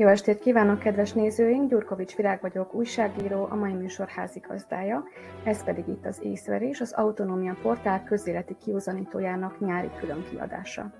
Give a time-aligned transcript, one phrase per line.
[0.00, 1.70] Jó estét kívánok, kedves nézőink!
[1.70, 5.04] Gyurkovics Virág vagyok, újságíró, a mai műsor házigazdája.
[5.44, 10.92] Ez pedig itt az Észverés, az Autonómia Portál közéleti kiúzanítójának nyári különkiadása.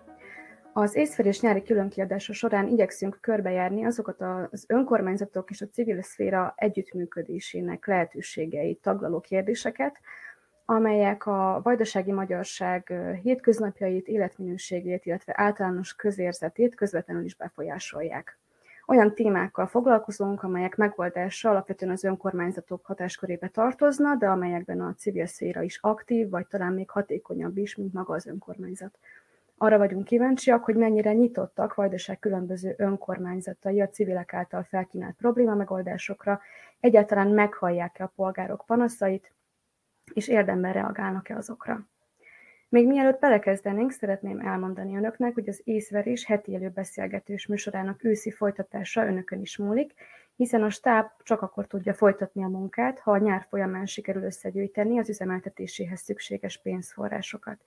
[0.72, 4.20] Az észverés nyári különkiadása során igyekszünk körbejárni azokat
[4.50, 10.00] az önkormányzatok és a civil szféra együttműködésének lehetőségeit taglaló kérdéseket,
[10.64, 12.92] amelyek a vajdasági magyarság
[13.22, 18.39] hétköznapjait, életminőségét, illetve általános közérzetét közvetlenül is befolyásolják.
[18.90, 25.62] Olyan témákkal foglalkozunk, amelyek megoldása alapvetően az önkormányzatok hatáskörébe tartozna, de amelyekben a civil szféra
[25.62, 28.98] is aktív, vagy talán még hatékonyabb is, mint maga az önkormányzat.
[29.56, 36.40] Arra vagyunk kíváncsiak, hogy mennyire nyitottak Vajdaság különböző önkormányzatai a civilek által felkínált probléma megoldásokra,
[36.80, 39.32] egyáltalán meghallják-e a polgárok panaszait,
[40.12, 41.88] és érdemben reagálnak-e azokra.
[42.70, 49.06] Még mielőtt belekezdenénk, szeretném elmondani önöknek, hogy az észverés heti élő beszélgetős műsorának őszi folytatása
[49.06, 49.94] önökön is múlik,
[50.36, 54.98] hiszen a stáb csak akkor tudja folytatni a munkát, ha a nyár folyamán sikerül összegyűjteni
[54.98, 57.58] az üzemeltetéséhez szükséges pénzforrásokat.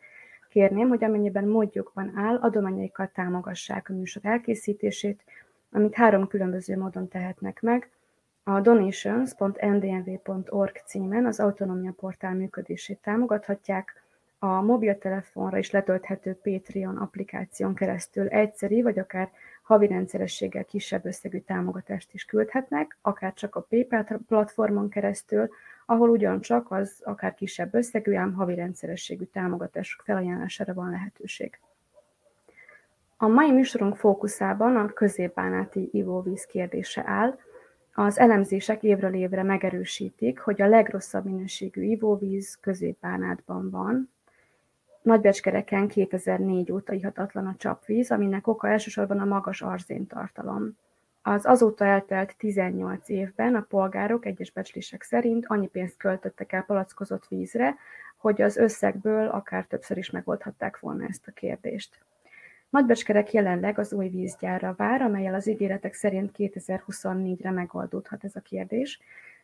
[0.50, 5.24] Kérném, hogy amennyiben módjukban áll, adományaikkal támogassák a műsor elkészítését,
[5.72, 7.90] amit három különböző módon tehetnek meg.
[8.44, 14.03] A donations.ndnv.org címen az Autonómia Portál működését támogathatják,
[14.44, 22.14] a mobiltelefonra is letölthető Patreon applikáción keresztül egyszeri vagy akár havi rendszerességgel kisebb összegű támogatást
[22.14, 25.50] is küldhetnek, akár csak a PayPal platformon keresztül,
[25.86, 31.60] ahol ugyancsak az akár kisebb összegű, ám havi rendszerességű támogatások felajánlására van lehetőség.
[33.18, 37.40] A mai műsorunk fókuszában a középbánáti ivóvíz kérdése áll.
[37.94, 44.12] Az elemzések évről évre megerősítik, hogy a legrosszabb minőségű ivóvíz középbánátban van,
[45.04, 50.78] Nagybecskereken 2004 óta ihatatlan a csapvíz, aminek oka elsősorban a magas arzéntartalom.
[51.22, 57.28] Az azóta eltelt 18 évben a polgárok egyes becslések szerint annyi pénzt költöttek el palackozott
[57.28, 57.76] vízre,
[58.18, 62.00] hogy az összegből akár többször is megoldhatták volna ezt a kérdést.
[62.70, 69.00] Nagybecskerek jelenleg az új vízgyárra vár, amelyel az ígéretek szerint 2024-re megoldódhat ez a kérdés,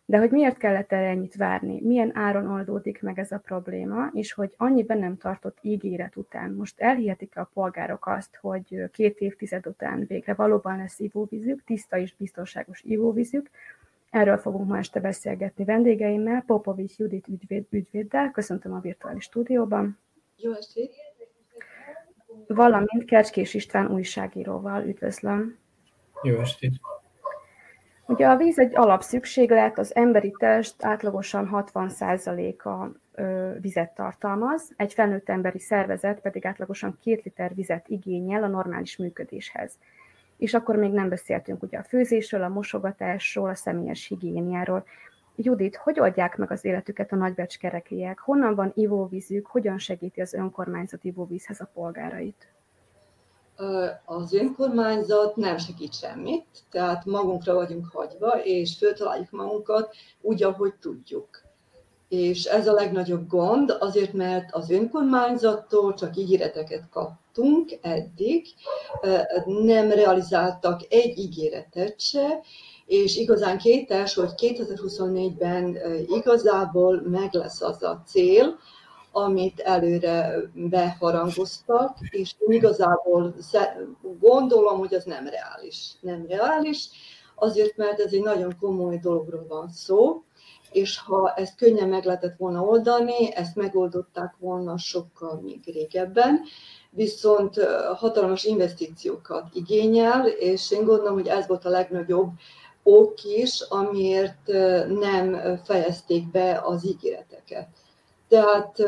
[0.09, 4.33] de hogy miért kellett erre ennyit várni, milyen áron oldódik meg ez a probléma, és
[4.33, 10.05] hogy annyi nem tartott ígéret után most elhihetik a polgárok azt, hogy két évtized után
[10.07, 13.49] végre valóban lesz ivóvízük, tiszta és biztonságos ivóvízük,
[14.09, 19.97] Erről fogunk ma este beszélgetni vendégeimmel, Popovics Judit ügyvéd, ügyvéddel, köszöntöm a virtuális stúdióban.
[20.37, 20.93] Jó estét!
[22.47, 25.57] Valamint Kercskés István újságíróval üdvözlöm.
[26.23, 26.73] Jó estét!
[28.09, 32.87] Ugye a víz egy alapszükséglet, az emberi test átlagosan 60%-a
[33.61, 39.77] vizet tartalmaz, egy felnőtt emberi szervezet pedig átlagosan 2 liter vizet igényel a normális működéshez.
[40.37, 44.85] És akkor még nem beszéltünk ugye a főzésről, a mosogatásról, a személyes higiéniáról.
[45.35, 48.19] Judit, hogy oldják meg az életüket a nagybecskerekiek?
[48.19, 49.47] Honnan van ivóvízük?
[49.47, 52.47] Hogyan segíti az önkormányzat ivóvízhez a polgárait?
[54.05, 61.27] Az önkormányzat nem segít semmit, tehát magunkra vagyunk hagyva, és föltaláljuk magunkat úgy, ahogy tudjuk.
[62.09, 68.45] És ez a legnagyobb gond, azért mert az önkormányzattól csak ígéreteket kaptunk eddig,
[69.45, 72.39] nem realizáltak egy ígéretet se,
[72.85, 75.77] és igazán kétes, hogy 2024-ben
[76.07, 78.59] igazából meg lesz az a cél,
[79.11, 83.35] amit előre beharangoztak, és igazából
[84.19, 85.91] gondolom, hogy az nem reális.
[86.01, 86.89] Nem reális,
[87.35, 90.23] azért, mert ez egy nagyon komoly dologról van szó,
[90.71, 96.41] és ha ezt könnyen meg lehetett volna oldani, ezt megoldották volna sokkal még régebben,
[96.89, 97.59] viszont
[97.95, 102.29] hatalmas investíciókat igényel, és én gondolom, hogy ez volt a legnagyobb
[102.83, 104.47] ok is, amiért
[104.99, 107.67] nem fejezték be az ígéreteket.
[108.29, 108.83] Tehát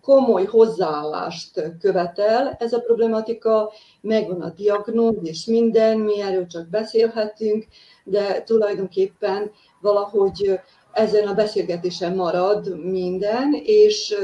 [0.00, 7.66] komoly hozzáállást követel ez a problematika, megvan a diagnózis, minden, mi erről csak beszélhetünk,
[8.04, 9.50] de tulajdonképpen
[9.80, 10.60] valahogy
[10.92, 14.14] ezen a beszélgetésen marad minden, és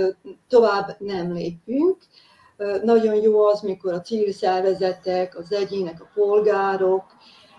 [0.48, 1.96] tovább nem lépünk.
[2.82, 7.04] Nagyon jó az, mikor a civil szervezetek, az egyének, a polgárok,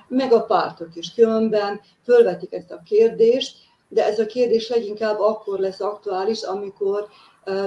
[0.08, 3.58] meg a pártok is különben fölvetik ezt a kérdést,
[3.94, 7.08] de ez a kérdés leginkább akkor lesz aktuális, amikor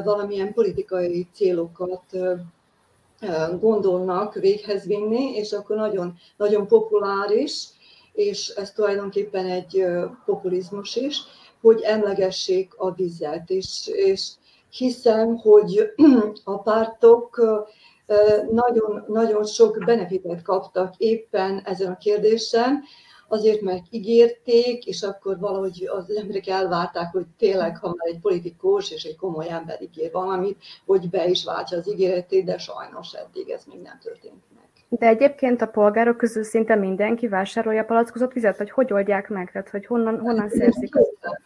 [0.05, 2.03] valamilyen politikai célokat
[3.61, 7.67] gondolnak véghez vinni, és akkor nagyon, nagyon populáris,
[8.13, 9.85] és ez tulajdonképpen egy
[10.25, 11.21] populizmus is,
[11.61, 14.31] hogy emlegessék a vizet, és, és
[14.71, 15.93] hiszem, hogy
[16.45, 17.43] a pártok
[18.51, 22.83] nagyon, nagyon sok benefitet kaptak éppen ezen a kérdésen,
[23.35, 28.91] azért, mert ígérték, és akkor valahogy az emberek elvárták, hogy tényleg, ha már egy politikus
[28.91, 33.49] és egy komoly ember ígér valamit, hogy be is váltja az ígéretét, de sajnos eddig
[33.51, 34.63] ez még nem történt meg.
[34.89, 39.51] De egyébként a polgárok közül szinte mindenki vásárolja palackozott vizet, vagy hogy oldják meg?
[39.53, 40.95] Tehát, hogy honnan, honnan szerzik?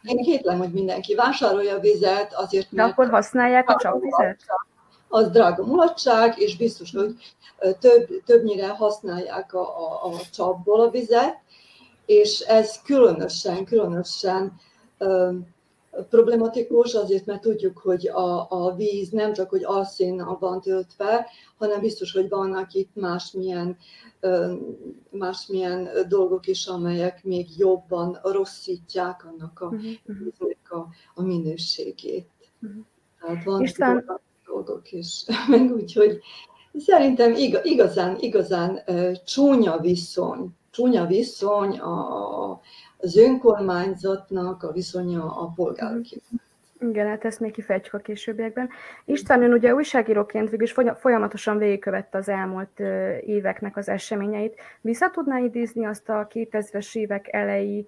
[0.03, 2.89] Én kétlem, hogy mindenki vásárolja a vizet, azért, mert...
[2.89, 4.41] De akkor használják a csapvizet?
[5.09, 7.15] Az drága mulatság, és biztos, hogy
[7.81, 11.37] több, többnyire használják a, a, a csapból a vizet,
[12.09, 14.53] és ez különösen, különösen
[16.09, 21.27] problematikus, azért mert tudjuk, hogy a, a víz nem csak, hogy alszínnal van töltve,
[21.59, 23.77] hanem biztos, hogy vannak itt másmilyen,
[25.11, 30.51] másmilyen dolgok is, amelyek még jobban rosszítják annak a, uh-huh.
[30.69, 30.77] a,
[31.15, 32.29] a minőségét.
[32.63, 32.85] Uh-huh.
[33.21, 34.21] Tehát van István...
[34.47, 35.25] dolgok is.
[35.49, 36.21] Meg úgy, hogy
[36.79, 38.81] szerintem igazán, igazán
[39.25, 42.61] csúnya viszony, csúnya viszony a,
[42.97, 46.23] az önkormányzatnak a viszonya a polgárokhoz.
[46.81, 48.69] Igen, hát ezt még kifejtjük a későbbiekben.
[49.05, 52.81] István, ön ugye újságíróként végül is folyamatosan végigkövette az elmúlt
[53.27, 54.61] éveknek az eseményeit.
[54.81, 57.87] Vissza tudná idézni azt a 2000-es évek elejé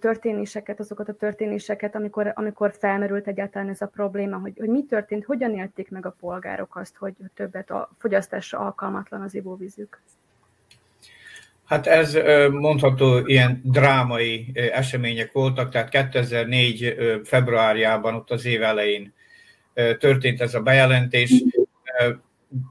[0.00, 5.24] történéseket, azokat a történéseket, amikor, amikor felmerült egyáltalán ez a probléma, hogy, hogy mi történt,
[5.24, 10.00] hogyan élték meg a polgárok azt, hogy többet a fogyasztásra alkalmatlan az ivóvízük?
[11.70, 12.18] Hát ez
[12.50, 19.14] mondható ilyen drámai események voltak, tehát 2004 februárjában, ott az év elején
[19.98, 21.44] történt ez a bejelentés,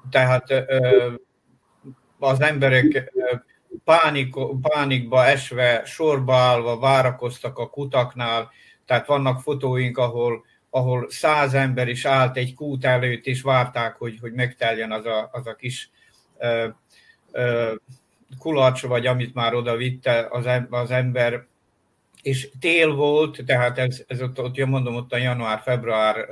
[0.10, 0.66] tehát
[2.20, 3.12] az emberek
[3.84, 8.52] pánik, pánikba esve, sorba állva várakoztak a kutaknál,
[8.86, 14.18] tehát vannak fotóink, ahol, ahol száz ember is állt egy kút előtt, és várták, hogy,
[14.22, 15.90] hogy megteljen az a, az a kis
[16.38, 16.68] ö,
[17.32, 17.74] ö,
[18.38, 20.28] kulacs, vagy amit már oda vitte
[20.70, 21.46] az, ember,
[22.22, 26.26] és tél volt, tehát ez, ez ott, ott mondom, ott a január-február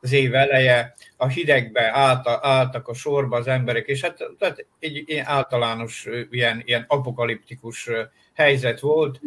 [0.00, 5.04] az év eleje, a hidegbe állt, álltak a sorba az emberek, és hát tehát egy
[5.06, 7.90] egy általános ilyen, ilyen apokaliptikus
[8.34, 9.20] helyzet volt.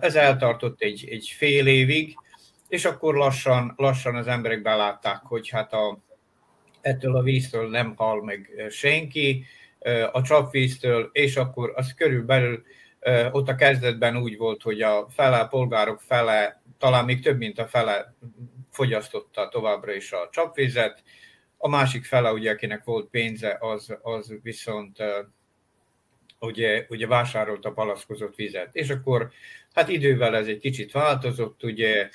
[0.00, 2.16] Ez eltartott egy, egy fél évig,
[2.68, 5.98] és akkor lassan, lassan az emberek belátták, hogy hát a,
[6.80, 9.44] ettől a víztől nem hal meg senki,
[10.12, 12.62] a csapvíztől, és akkor az körülbelül
[13.30, 17.58] ott a kezdetben úgy volt, hogy a fele, a polgárok fele, talán még több, mint
[17.58, 18.14] a fele
[18.70, 21.02] fogyasztotta továbbra is a csapvizet,
[21.56, 24.96] a másik fele, ugye, akinek volt pénze, az, az viszont
[26.40, 28.76] ugye, ugye vásárolta palaszkozott vizet.
[28.76, 29.30] És akkor
[29.74, 32.10] hát idővel ez egy kicsit változott, ugye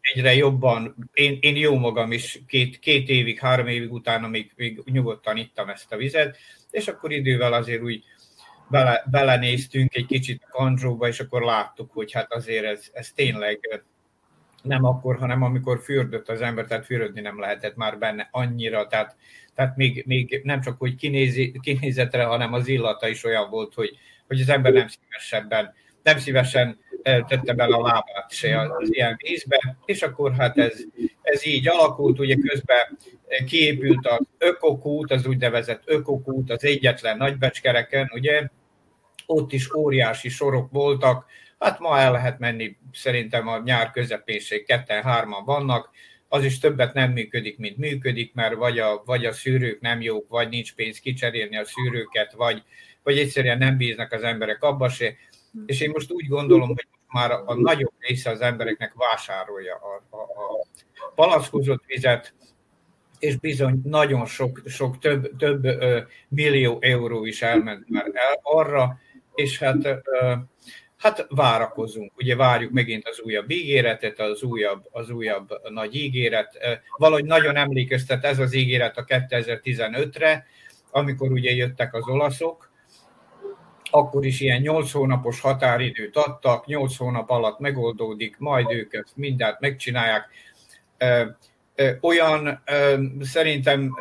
[0.00, 4.82] egyre jobban, én, én jó magam is két, két évig, három évig utána még, még
[4.84, 6.36] nyugodtan ittam ezt a vizet,
[6.70, 8.04] és akkor idővel azért úgy
[8.68, 13.84] bele, belenéztünk egy kicsit a és akkor láttuk, hogy hát azért ez, ez tényleg
[14.62, 19.16] nem akkor, hanem amikor fürdött az ember, tehát fürödni nem lehetett már benne annyira, tehát,
[19.54, 23.98] tehát még, még nem csak hogy kinézi, kinézetre, hanem az illata is olyan volt, hogy,
[24.26, 29.76] hogy az ember nem szívesebben, nem szívesen tette bele a lábát se az ilyen vízbe,
[29.84, 30.82] és akkor hát ez,
[31.22, 32.98] ez így alakult, ugye közben
[33.46, 38.48] kiépült az ökokút, az úgynevezett ökokút, az egyetlen nagybecskereken, ugye,
[39.26, 41.26] ott is óriási sorok voltak,
[41.58, 45.90] hát ma el lehet menni, szerintem a nyár közepénség ketten-hárman vannak,
[46.28, 50.28] az is többet nem működik, mint működik, mert vagy a, vagy a szűrők nem jók,
[50.28, 52.62] vagy nincs pénz kicserélni a szűrőket, vagy,
[53.02, 55.14] vagy egyszerűen nem bíznak az emberek abba se,
[55.66, 60.20] és én most úgy gondolom, hogy már a nagyobb része az embereknek vásárolja a, a,
[60.20, 62.34] a palackozott vizet,
[63.18, 65.66] és bizony nagyon sok, sok több, több
[66.28, 68.98] millió euró is elment már el arra,
[69.34, 70.00] és hát,
[70.96, 76.58] hát várakozunk, ugye várjuk megint az újabb ígéretet, az újabb, az újabb nagy ígéret.
[76.96, 80.46] Valahogy nagyon emlékeztet ez az ígéret a 2015-re,
[80.90, 82.69] amikor ugye jöttek az olaszok,
[83.90, 89.60] akkor is ilyen 8 hónapos határidőt adtak, 8 hónap alatt megoldódik, majd ők ezt mindent
[89.60, 90.28] megcsinálják.
[92.00, 92.62] Olyan
[93.20, 93.96] szerintem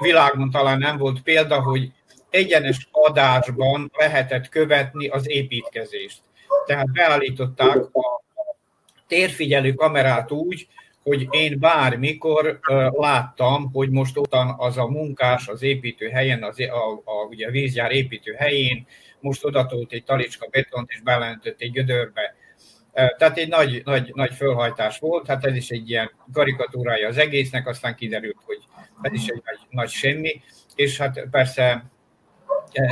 [0.00, 1.92] világon talán nem volt példa, hogy
[2.30, 6.20] egyenes adásban lehetett követni az építkezést.
[6.66, 8.22] Tehát beállították a
[9.06, 10.68] térfigyelő kamerát úgy,
[11.02, 12.58] hogy én bármikor
[12.90, 17.50] láttam, hogy most ottan az a munkás az építő helyen, az, a, a, ugye a
[17.50, 18.86] vízjár építő helyén,
[19.20, 22.34] most odatolt egy talicska betont és belentött egy gödörbe.
[22.92, 27.66] Tehát egy nagy, nagy, nagy fölhajtás volt, hát ez is egy ilyen karikatúrája az egésznek,
[27.66, 28.58] aztán kiderült, hogy
[29.02, 30.40] ez is egy nagy, nagy semmi,
[30.74, 31.90] és hát persze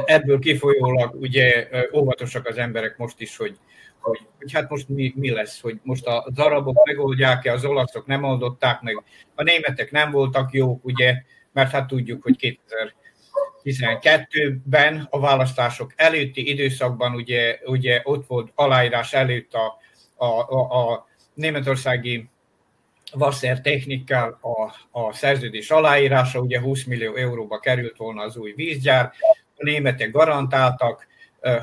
[0.04, 3.58] ebből kifolyólag ugye óvatosak az emberek most is, hogy,
[4.06, 8.22] hogy, hogy hát most mi, mi lesz, hogy most a arabok megoldják-e, az olaszok nem
[8.22, 9.02] oldották meg,
[9.34, 11.14] a németek nem voltak jók, ugye,
[11.52, 12.58] mert hát tudjuk, hogy
[13.64, 19.78] 2012-ben a választások előtti időszakban ugye, ugye ott volt aláírás előtt a,
[20.16, 22.28] a, a, a németországi
[23.12, 29.12] Wasser technikkel a, a szerződés aláírása, ugye 20 millió euróba került volna az új vízgyár,
[29.56, 31.06] a németek garantáltak,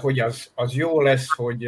[0.01, 1.67] hogy az, az jó lesz, hogy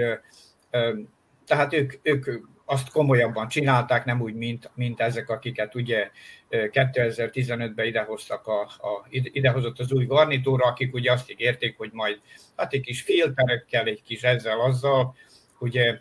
[1.45, 2.25] tehát ők, ők
[2.65, 6.09] azt komolyabban csinálták, nem úgy, mint, mint ezek, akiket ugye
[6.49, 12.19] 2015-ben idehoztak a, a, idehozott az új garnitúra, akik ugye azt ígérték, hogy majd
[12.55, 15.15] hát egy kis filterekkel, egy kis ezzel, azzal,
[15.59, 15.99] ugye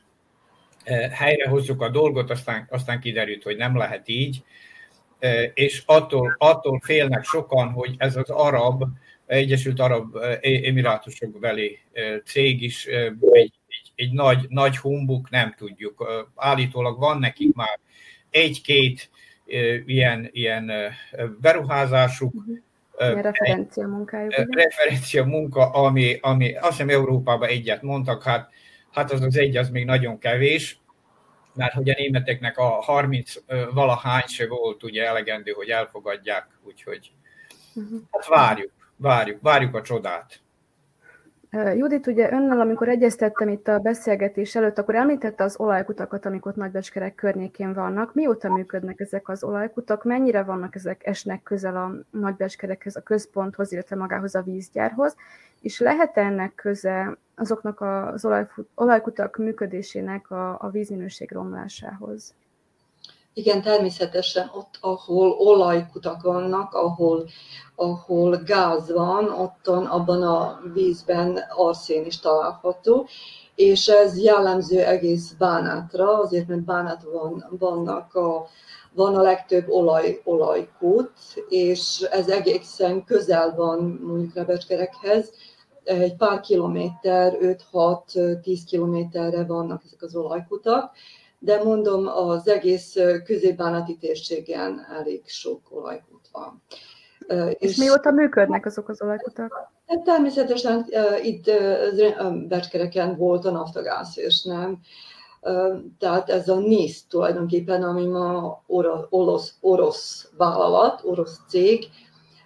[1.11, 4.45] helyrehozzuk a dolgot, aztán, aztán kiderült, hogy nem lehet így,
[5.55, 8.85] és attól, attól félnek sokan, hogy ez az arab,
[9.27, 11.79] Egyesült Arab Emirátusok beli
[12.25, 12.87] cég is
[13.31, 13.55] egy,
[13.95, 16.29] egy, nagy, nagy humbuk, nem tudjuk.
[16.35, 17.79] Állítólag van nekik már
[18.31, 19.11] egy-két
[19.87, 20.73] ilyen, ilyen
[21.41, 22.33] beruházásuk,
[22.99, 24.35] Ilyen referencia munkájuk.
[24.55, 28.51] Referencia munka, ami, ami azt hiszem Európában egyet mondtak, hát,
[28.91, 30.79] hát az az egy, az még nagyon kevés,
[31.55, 33.35] mert hogy a németeknek a 30
[33.73, 37.13] valahány se volt ugye elegendő, hogy elfogadják, úgyhogy
[37.75, 38.01] uh-huh.
[38.11, 40.41] hát várjuk várjuk, várjuk a csodát.
[41.55, 46.57] Judit, ugye önnel, amikor egyeztettem itt a beszélgetés előtt, akkor említette az olajkutakat, amik ott
[46.57, 48.15] Nagybecskerek környékén vannak.
[48.15, 50.05] Mióta működnek ezek az olajkutak?
[50.05, 55.17] Mennyire vannak ezek, esnek közel a Nagybecskerekhez, a központhoz, illetve magához a vízgyárhoz?
[55.61, 58.29] És lehet ennek köze azoknak az
[58.75, 62.35] olajkutak működésének a, a vízminőség romlásához?
[63.37, 67.29] Igen, természetesen ott, ahol olajkutak vannak, ahol,
[67.75, 73.07] ahol gáz van, ottan abban a vízben arszén is található,
[73.55, 78.47] és ez jellemző egész Bánátra, azért mert Bánát van, vannak a,
[78.93, 81.13] van a legtöbb olaj, olajkút,
[81.49, 85.31] és ez egészen közel van mondjuk Rebecskerekhez,
[85.85, 87.37] egy pár kilométer,
[87.73, 90.93] 5-6-10 kilométerre vannak ezek az olajkutak,
[91.45, 96.63] de mondom, az egész középbánati térségen elég sok olajkút van.
[97.59, 99.73] És, és mióta működnek azok az olajkutak?
[99.87, 100.87] Hát természetesen
[101.23, 101.51] itt
[102.49, 104.81] Becskereken volt a naftagász, és nem.
[105.99, 108.63] Tehát ez a NISZ tulajdonképpen, ami ma
[109.11, 111.89] orosz, orosz vállalat, orosz cég,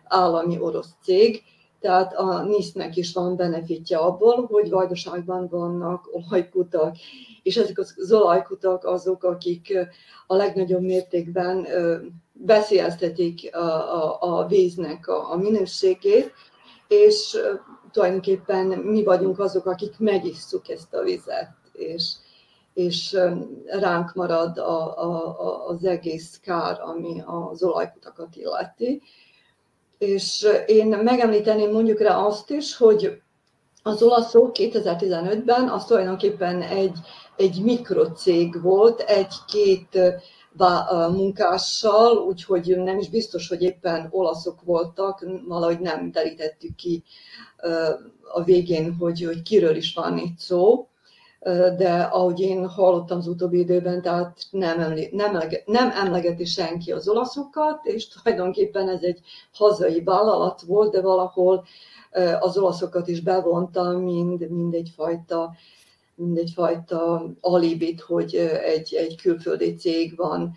[0.05, 1.43] állami orosz cég,
[1.80, 6.97] tehát a NISZ-nek is van benefitje abból, hogy vajdaságban vannak olajkutak,
[7.42, 9.78] és ezek az olajkutak azok, akik
[10.26, 11.66] a legnagyobb mértékben
[12.32, 13.58] veszélyeztetik a,
[14.04, 16.32] a, a víznek a, a minőségét,
[16.88, 17.38] és
[17.92, 22.12] tulajdonképpen mi vagyunk azok, akik megisszuk ezt a vizet, és,
[22.75, 23.16] és
[23.66, 29.02] ránk marad a, a, az egész kár, ami az olajkutakat illeti.
[29.99, 33.21] És én megemlíteném mondjuk rá azt is, hogy
[33.83, 36.99] az olaszok 2015-ben az tulajdonképpen egy,
[37.37, 39.99] egy mikrocég volt, egy-két
[41.11, 47.05] munkással, úgyhogy nem is biztos, hogy éppen olaszok voltak, valahogy nem derítettük ki
[48.33, 50.88] a végén, hogy, hogy kiről is van itt szó,
[51.76, 57.09] de ahogy én hallottam az utóbbi időben, tehát nem, emlé, nem, nem emlegeti senki az
[57.09, 59.21] olaszokat, és tulajdonképpen ez egy
[59.52, 61.64] hazai vállalat volt, de valahol
[62.40, 65.52] az olaszokat is bevonta, mind, mind egyfajta
[66.19, 70.55] mindegyfajta alibit, hogy egy, egy külföldi cég van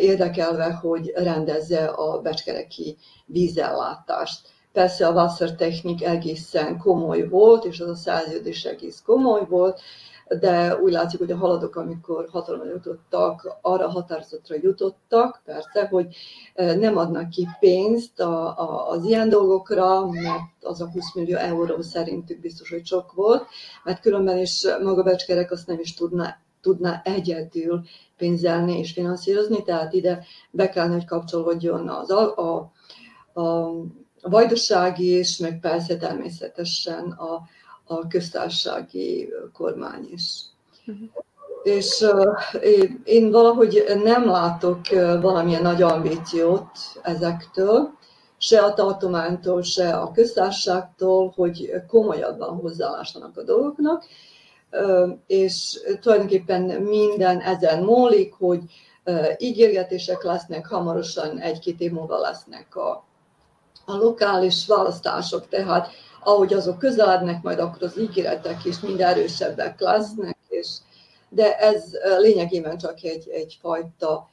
[0.00, 4.48] érdekelve, hogy rendezze a becskereki vízellátást.
[4.72, 9.80] Persze a Wassertechnik egészen komoly volt, és az a szerződés egész komoly volt,
[10.28, 16.16] de úgy látszik, hogy a haladók, amikor hatalomra jutottak, arra határozatra jutottak, persze, hogy
[16.54, 21.80] nem adnak ki pénzt a, a, az ilyen dolgokra, mert az a 20 millió euró
[21.80, 23.46] szerintük biztos, hogy sok volt,
[23.84, 27.82] mert különben is maga Becskerek azt nem is tudna, tudna egyedül
[28.16, 32.72] pénzelni és finanszírozni, tehát ide be kellene, hogy kapcsolódjon az a, a,
[33.40, 33.72] a
[34.24, 37.42] a vajdasági is, meg persze természetesen a,
[37.84, 40.40] a köztársasági kormány is.
[40.86, 41.08] Uh-huh.
[41.62, 42.04] És
[43.04, 44.80] én valahogy nem látok
[45.20, 46.68] valamilyen nagy ambíciót
[47.02, 47.90] ezektől,
[48.38, 54.04] se a tartománytól, se a köztársaságtól, hogy komolyabban hozzáállásanak a dolgoknak,
[55.26, 58.60] és tulajdonképpen minden ezen múlik, hogy
[59.38, 63.04] ígérgetések lesznek, hamarosan egy-két év múlva lesznek a,
[63.84, 65.88] a lokális választások, tehát
[66.24, 70.68] ahogy azok közelednek, majd akkor az ígéretek is mind erősebbek lesznek, és,
[71.28, 71.84] de ez
[72.18, 74.28] lényegében csak egy, egyfajta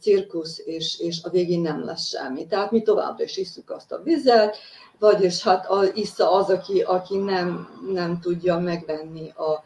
[0.00, 2.46] cirkusz, és, és a végén nem lesz semmi.
[2.46, 4.56] Tehát mi továbbra is isszuk azt a vizet,
[4.98, 9.64] vagyis hát a, issza az, aki, aki nem, nem tudja megvenni a,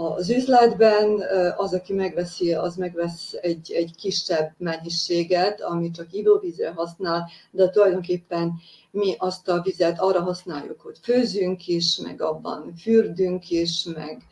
[0.00, 1.22] az üzletben,
[1.56, 8.52] az, aki megveszi, az megvesz egy, egy kisebb mennyiséget, ami csak ivóvízre használ, de tulajdonképpen
[8.90, 14.22] mi azt a vizet arra használjuk, hogy főzünk is, meg abban fürdünk is, meg,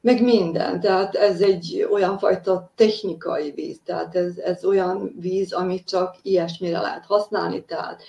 [0.00, 0.80] meg minden.
[0.80, 6.80] Tehát ez egy olyan fajta technikai víz, tehát ez, ez olyan víz, amit csak ilyesmire
[6.80, 8.02] lehet használni, tehát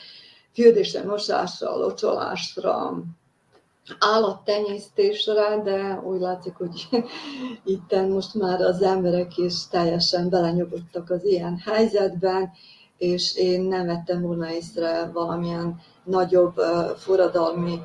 [0.53, 3.03] fürdésre, mosásra, locsolásra,
[3.99, 6.87] állattenyésztésre, de úgy látszik, hogy
[7.73, 12.51] itt most már az emberek is teljesen belenyugodtak az ilyen helyzetben,
[12.97, 16.55] és én nem vettem volna észre valamilyen nagyobb
[16.97, 17.81] forradalmi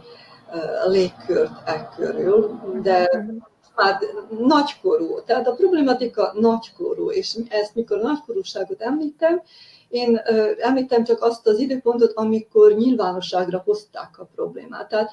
[0.86, 3.10] légkört e körül, de
[3.74, 3.98] már
[4.38, 9.42] nagykorú, tehát a problematika nagykorú, és ezt mikor nagykorúságot említem,
[9.94, 10.20] én
[10.58, 14.88] említem csak azt az időpontot, amikor nyilvánosságra hozták a problémát.
[14.88, 15.10] Tehát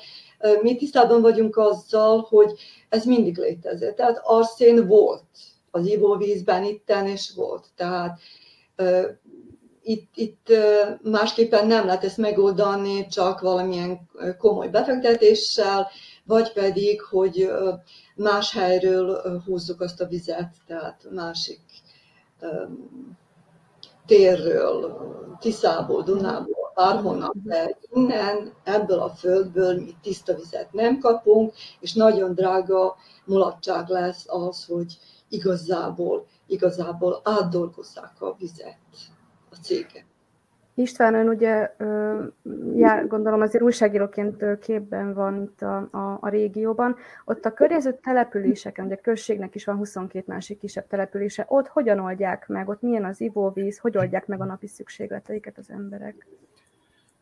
[0.61, 2.53] mi tisztában vagyunk azzal, hogy
[2.89, 3.95] ez mindig létezett.
[3.95, 5.23] Tehát arszén volt
[5.71, 7.65] az ivóvízben itten, és volt.
[7.75, 8.19] Tehát
[9.83, 10.53] itt, itt
[11.01, 15.87] másképpen nem lehet ezt megoldani csak valamilyen komoly befektetéssel,
[16.25, 17.51] vagy pedig, hogy
[18.15, 21.59] más helyről húzzuk azt a vizet, tehát másik
[24.11, 24.97] térről,
[25.39, 32.33] Tiszából, Dunából, bárhonnan, de innen, ebből a földből mi tiszta vizet nem kapunk, és nagyon
[32.33, 34.97] drága mulatság lesz az, hogy
[35.29, 38.77] igazából, igazából átdolgozzák a vizet
[39.49, 40.10] a cégek.
[40.75, 41.75] István, ön ugye,
[42.75, 46.95] já, gondolom azért újságíróként képben van itt a, a, a régióban.
[47.25, 51.99] Ott a környező településeken, ugye a községnek is van 22 másik kisebb települése, ott hogyan
[51.99, 56.27] oldják meg, ott milyen az ivóvíz, hogy oldják meg a napi szükségleteiket az emberek?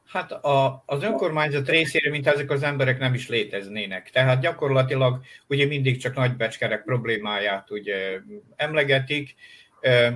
[0.06, 4.10] Hát a, az önkormányzat részére, mint ezek az emberek nem is léteznének.
[4.10, 8.20] Tehát gyakorlatilag ugye mindig csak nagybecskerek problémáját ugye
[8.56, 9.36] emlegetik,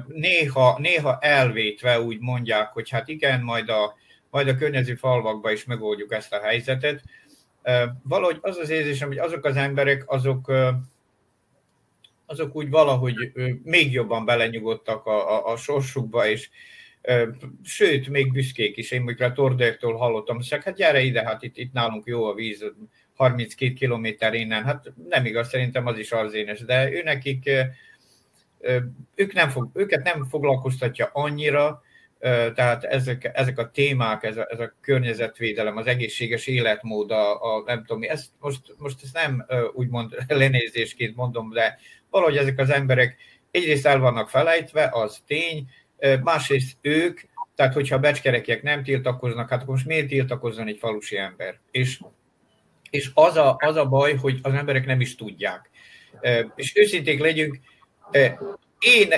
[0.08, 3.96] néha, néha elvétve úgy mondják, hogy hát igen, majd a,
[4.30, 7.04] majd a környező falvakba is megoldjuk ezt a helyzetet.
[8.04, 10.52] Valahogy az az érzésem, hogy azok az emberek, azok,
[12.26, 13.32] azok úgy valahogy
[13.64, 16.50] még jobban belenyugodtak a, a, a sorsukba, és
[17.64, 18.92] sőt, még büszkék is.
[18.92, 22.34] Én mondjuk a Tordektól hallottam, hogy hát gyere ide, hát itt, itt nálunk jó a
[22.34, 22.66] víz,
[23.16, 24.64] 32 kilométer innen.
[24.64, 27.50] Hát nem igaz, szerintem az is arzénes, de ő nekik
[29.16, 31.82] ők nem fog, őket nem foglalkoztatja annyira,
[32.54, 37.64] tehát ezek, ezek a témák, ez a, ez a környezetvédelem, az egészséges életmód, a, a
[37.66, 41.78] nem tudom, ezt most, most ezt nem úgymond lenézésként mondom, de
[42.10, 43.18] valahogy ezek az emberek
[43.52, 45.70] egyrészt el vannak felejtve, az tény,
[46.24, 47.20] másrészt ők,
[47.56, 51.60] tehát hogyha a becskerekiek nem tiltakoznak, hát akkor most miért tiltakozzon egy falusi ember?
[51.72, 52.00] És,
[52.90, 55.70] és az, a, az a baj, hogy az emberek nem is tudják.
[56.56, 57.60] És őszinték legyünk,
[58.84, 59.14] én,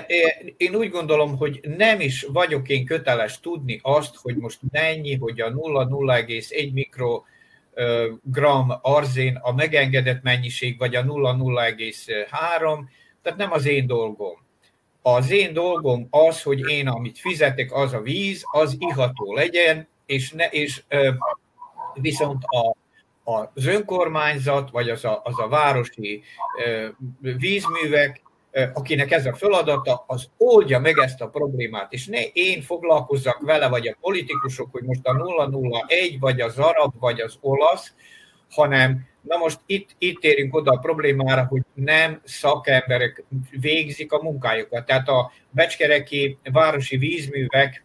[0.58, 5.42] én úgy gondolom, hogy nem is vagyok én köteles tudni azt, hogy most mennyi, hogy
[5.42, 12.80] a 0,01 mikrogram arzén a megengedett mennyiség, vagy a 0,03,
[13.22, 14.44] tehát nem az én dolgom.
[15.02, 20.32] Az én dolgom az, hogy én, amit fizetek, az a víz, az iható legyen, és,
[20.32, 20.84] ne, és
[21.94, 22.76] viszont a,
[23.32, 26.24] az önkormányzat, vagy az a, az a városi
[27.20, 28.25] vízművek
[28.74, 33.68] akinek ez a feladata, az oldja meg ezt a problémát, és ne én foglalkozzak vele,
[33.70, 35.48] vagy a politikusok, hogy most a
[35.88, 37.94] 001, vagy az arab, vagy az olasz,
[38.50, 43.24] hanem na most itt, itt érünk oda a problémára, hogy nem szakemberek
[43.60, 44.86] végzik a munkájukat.
[44.86, 47.84] Tehát a becskereki városi vízművek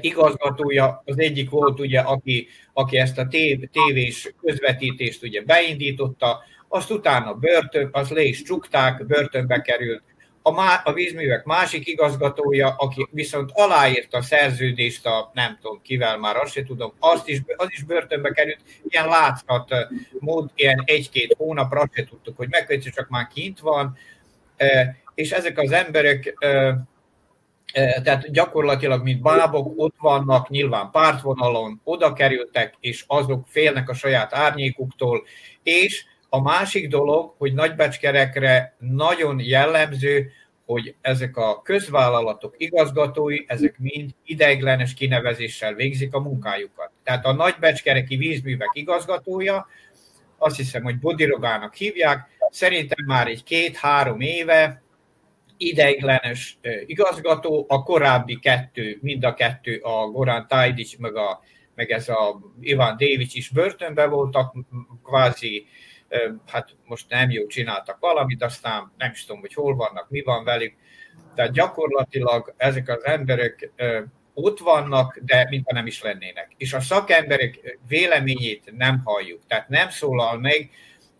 [0.00, 3.28] igazgatója az egyik volt, ugye, aki, aki ezt a
[3.72, 10.02] tévés közvetítést ugye beindította, azt utána börtön, az le is csukták, börtönbe került.
[10.42, 16.18] A, má, a vízművek másik igazgatója, aki viszont aláírta a szerződést a nem tudom kivel
[16.18, 19.74] már, azt se tudom, azt is, az is börtönbe került, ilyen látszat
[20.18, 23.96] mód, ilyen egy-két hónapra azt se tudtuk, hogy megkötjük, csak már kint van,
[25.14, 26.36] és ezek az emberek
[27.72, 34.34] tehát gyakorlatilag, mint bábok, ott vannak, nyilván pártvonalon oda kerültek, és azok félnek a saját
[34.34, 35.24] árnyékuktól,
[35.62, 40.30] és a másik dolog, hogy nagybecskerekre nagyon jellemző,
[40.66, 46.90] hogy ezek a közvállalatok igazgatói, ezek mind ideiglenes kinevezéssel végzik a munkájukat.
[47.02, 49.66] Tehát a nagybecskereki vízművek igazgatója,
[50.38, 54.82] azt hiszem, hogy Bodirogának hívják, szerintem már egy két-három éve
[55.56, 61.40] ideiglenes igazgató, a korábbi kettő, mind a kettő, a Goran Tajdic, meg, a,
[61.74, 64.54] meg ez a Ivan Davics is börtönben voltak,
[65.04, 65.66] kvázi
[66.46, 70.44] hát most nem jó csináltak valamit, aztán nem is tudom, hogy hol vannak, mi van
[70.44, 70.74] velük.
[71.34, 73.70] Tehát gyakorlatilag ezek az emberek
[74.34, 76.52] ott vannak, de mintha nem is lennének.
[76.56, 79.40] És a szakemberek véleményét nem halljuk.
[79.46, 80.70] Tehát nem szólal meg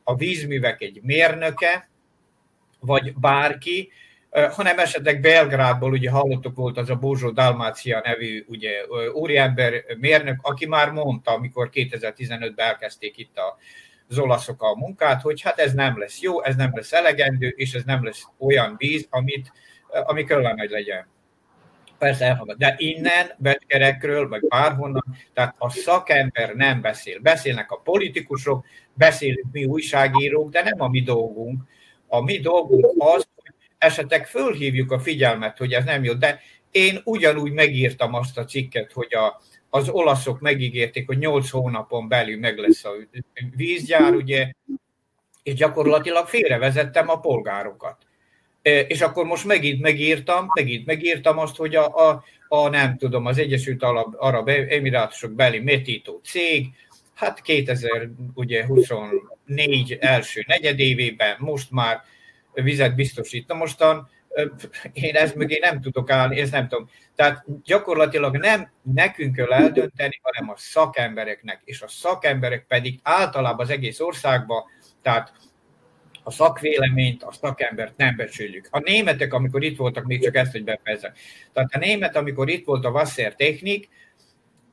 [0.05, 1.89] a vízművek egy mérnöke,
[2.81, 3.93] vagy bárki,
[4.31, 10.67] hanem esetleg Belgrádból, ugye hallottuk volt az a Bózsó Dalmácia nevű ugye, úriember mérnök, aki
[10.67, 13.59] már mondta, amikor 2015-ben elkezdték itt a
[14.09, 17.75] az olaszok a munkát, hogy hát ez nem lesz jó, ez nem lesz elegendő, és
[17.75, 19.53] ez nem lesz olyan víz, amit,
[19.89, 21.07] ami kellene, hogy legyen.
[21.99, 22.59] Persze elhallgat.
[22.59, 27.21] De innen, Betkerekről, vagy bárhonnan, tehát a szakember nem beszél.
[27.21, 31.63] Beszélnek a politikusok, beszélünk mi újságírók, de nem a mi dolgunk.
[32.07, 36.13] A mi dolgunk az, hogy esetleg fölhívjuk a figyelmet, hogy ez nem jó.
[36.13, 36.41] De
[36.71, 42.39] én ugyanúgy megírtam azt a cikket, hogy a, az olaszok megígérték, hogy 8 hónapon belül
[42.39, 42.91] meg lesz a
[43.57, 44.53] vízgyár, ugye,
[45.43, 47.97] és gyakorlatilag félrevezettem a polgárokat.
[48.63, 53.27] E, és akkor most megint megírtam, megint megírtam azt, hogy a, a, a nem tudom,
[53.27, 53.83] az Egyesült
[54.17, 56.67] Arab Emirátusok beli metító cég,
[57.15, 62.03] hát 2024 első negyedévében most már
[62.53, 63.47] vizet biztosít.
[63.47, 64.09] Na mostan
[64.93, 66.91] én ezt mögé nem tudok állni, ezt nem tudom.
[67.15, 73.71] Tehát gyakorlatilag nem nekünk kell eldönteni, hanem a szakembereknek, és a szakemberek pedig általában az
[73.71, 74.63] egész országban,
[75.03, 75.33] tehát
[76.23, 78.69] a szakvéleményt, a szakembert nem becsüljük.
[78.71, 81.13] A németek, amikor itt voltak, még csak ezt, hogy befejezem.
[81.53, 83.89] Tehát a német, amikor itt volt a Wasser Technik,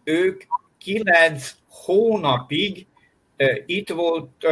[0.03, 0.41] ők
[0.77, 2.87] kilenc hónapig
[3.65, 4.47] itt volt,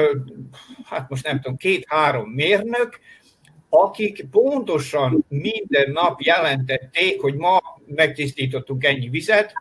[0.86, 2.99] hát most nem tudom, két-három mérnök,
[3.75, 9.53] akik pontosan minden nap jelentették, hogy ma megtisztítottunk ennyi vizet,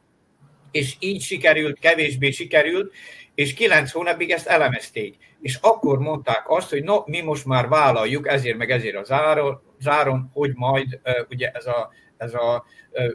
[0.71, 2.93] és így sikerült, kevésbé sikerült,
[3.35, 5.17] és kilenc hónapig ezt elemezték.
[5.41, 9.61] És akkor mondták azt, hogy no, mi most már vállaljuk ezért meg ezért az áron,
[9.81, 12.65] záron, hogy majd ugye ez a, ez a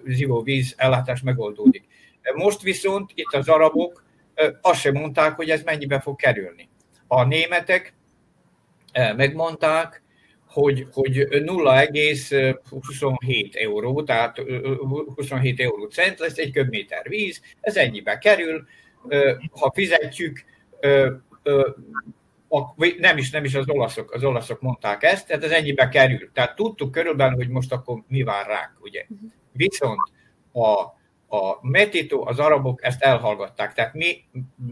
[0.06, 1.88] zivóvíz ellátás megoldódik.
[2.36, 4.04] Most viszont itt az arabok
[4.62, 6.70] azt sem mondták, hogy ez mennyibe fog kerülni.
[7.08, 7.94] A németek
[9.16, 10.06] megmondták,
[10.62, 14.42] hogy, hogy 0,27 euró, tehát
[15.16, 18.68] 27 euró cent lesz egy köbméter víz, ez ennyibe kerül,
[19.52, 20.44] ha fizetjük,
[22.98, 26.32] nem is, nem is az olaszok, az olaszok mondták ezt, tehát ez ennyibe kerül.
[26.34, 29.06] Tehát tudtuk körülbelül, hogy most akkor mi vár ránk, ugye.
[29.52, 30.12] Viszont
[30.52, 30.82] a,
[31.38, 33.74] a metító, az arabok ezt elhallgatták.
[33.74, 34.24] Tehát mi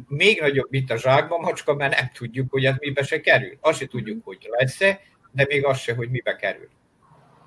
[0.08, 3.58] még nagyobb itt a zsákban macska, mert nem tudjuk, hogy ez mibe se kerül.
[3.60, 5.00] Azt se tudjuk, hogy lesz-e,
[5.36, 6.70] de még az se, hogy mibe kerül.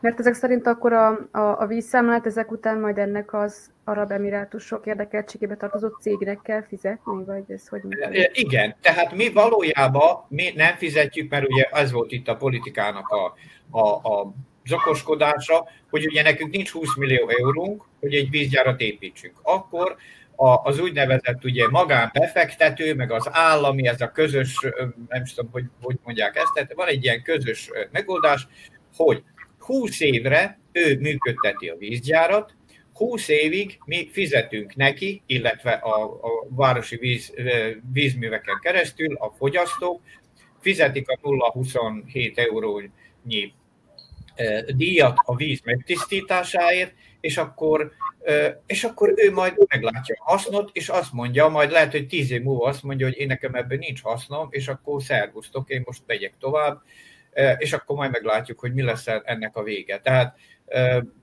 [0.01, 4.87] Mert ezek szerint akkor a, a, a vízszámlát ezek után majd ennek az Arab Emirátusok
[4.87, 8.31] érdekeltségébe tartozó cégnek kell fizetni, vagy ez hogy működik?
[8.33, 13.35] Igen, tehát mi valójában mi nem fizetjük, mert ugye ez volt itt a politikának a,
[13.71, 14.33] a, a
[14.65, 19.35] zakoskodása, hogy ugye nekünk nincs 20 millió eurónk, hogy egy vízgyárat építsünk.
[19.43, 19.97] Akkor
[20.41, 24.59] az úgynevezett ugye magánbefektető, meg az állami, ez a közös,
[25.09, 28.47] nem tudom, hogy, hogy mondják ezt, tehát van egy ilyen közös megoldás,
[28.97, 29.23] hogy
[29.59, 32.55] 20 évre ő működteti a vízgyárat,
[32.93, 37.35] 20 évig mi fizetünk neki, illetve a, a városi víz,
[37.93, 40.01] vízműveken keresztül a fogyasztók
[40.61, 43.53] fizetik a 0,27 eurónyi
[44.77, 47.93] díjat a víz megtisztításáért, és akkor,
[48.67, 52.43] és akkor ő majd meglátja a hasznot, és azt mondja, majd lehet, hogy tíz év
[52.43, 56.35] múlva azt mondja, hogy én nekem ebben nincs hasznom, és akkor szervusztok, én most megyek
[56.39, 56.83] tovább,
[57.59, 60.01] és akkor majd meglátjuk, hogy mi lesz ennek a vége.
[60.01, 60.37] Tehát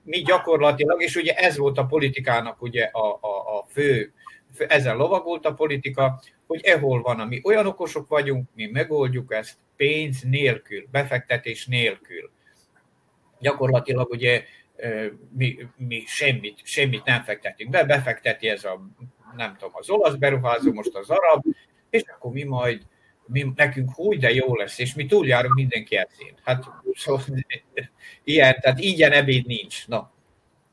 [0.02, 4.12] mi gyakorlatilag, és ugye ez volt a politikának ugye a, a, a fő,
[4.58, 10.22] ezzel lovagult a politika, hogy ehol van, ami olyan okosok vagyunk, mi megoldjuk ezt pénz
[10.22, 12.30] nélkül, befektetés nélkül.
[13.40, 14.44] Gyakorlatilag ugye
[15.36, 18.86] mi, mi semmit, semmit nem fektetünk be, befekteti ez a,
[19.36, 21.44] nem tudom, az olasz beruházó, most az arab,
[21.90, 22.82] és akkor mi majd,
[23.26, 26.34] mi, nekünk úgy, de jó lesz, és mi túljárunk mindenki ezén.
[26.44, 27.24] Hát szóval,
[28.24, 29.88] ilyen, tehát ingyen ebéd nincs.
[29.88, 30.12] Na,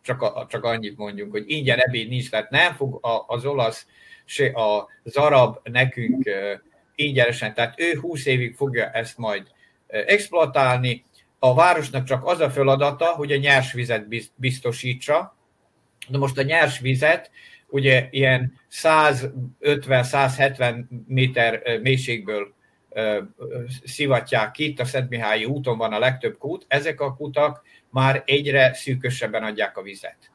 [0.01, 3.87] csak, a, csak annyit mondjunk, hogy ingyen ebéd nincs, tehát nem fog az olasz,
[4.25, 4.51] se
[5.03, 6.29] az arab nekünk
[6.95, 9.47] ingyenesen, tehát ő 20 évig fogja ezt majd
[9.87, 11.03] exploatálni,
[11.43, 15.37] a városnak csak az a feladata, hogy a nyersvizet biztosítsa.
[16.07, 17.31] De most a nyersvizet
[17.67, 22.53] ugye ilyen 150-170 méter mélységből
[23.83, 28.73] szivatják ki, itt a Szentmihályi úton van a legtöbb kút, ezek a kutak már egyre
[28.73, 30.31] szűkösebben adják a vizet.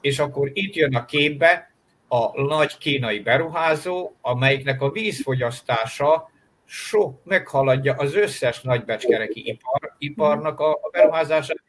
[0.00, 1.72] És akkor itt jön a képbe
[2.08, 6.30] a nagy kínai beruházó, amelyiknek a vízfogyasztása
[6.70, 11.62] sok meghaladja az összes nagybecskereki ipar, iparnak a, a beruházását,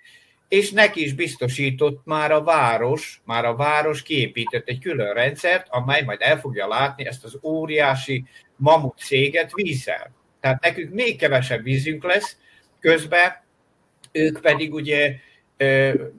[0.47, 6.01] és neki is biztosított már a város, már a város kiépített egy külön rendszert, amely
[6.01, 8.23] majd el fogja látni ezt az óriási
[8.55, 10.12] mamut céget vízzel.
[10.39, 12.38] Tehát nekünk még kevesebb vízünk lesz,
[12.79, 13.31] közben
[14.12, 15.15] ők pedig ugye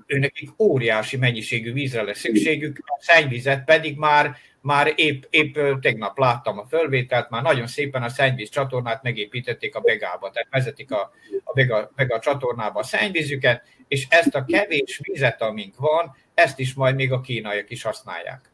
[0.07, 6.59] őnekik óriási mennyiségű vízre lesz szükségük, a szennyvizet pedig már, már épp, épp tegnap láttam
[6.59, 11.13] a fölvételt, már nagyon szépen a szennyvíz csatornát megépítették a Begába, tehát vezetik a,
[11.45, 16.75] a Bega, Bega csatornába a szennyvízüket, és ezt a kevés vizet, amink van, ezt is
[16.75, 18.51] majd még a kínaiak is használják.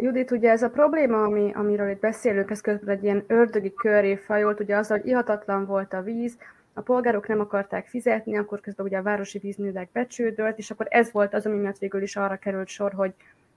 [0.00, 4.16] Judit, ugye ez a probléma, ami, amiről itt beszélünk, ez közben egy ilyen ördögi köré
[4.16, 6.38] fajolt, ugye az, hogy ihatatlan volt a víz,
[6.74, 11.12] a polgárok nem akarták fizetni, akkor közben ugye a városi vízművek becsődölt, és akkor ez
[11.12, 13.14] volt az, ami miatt végül is arra került sor, hogy,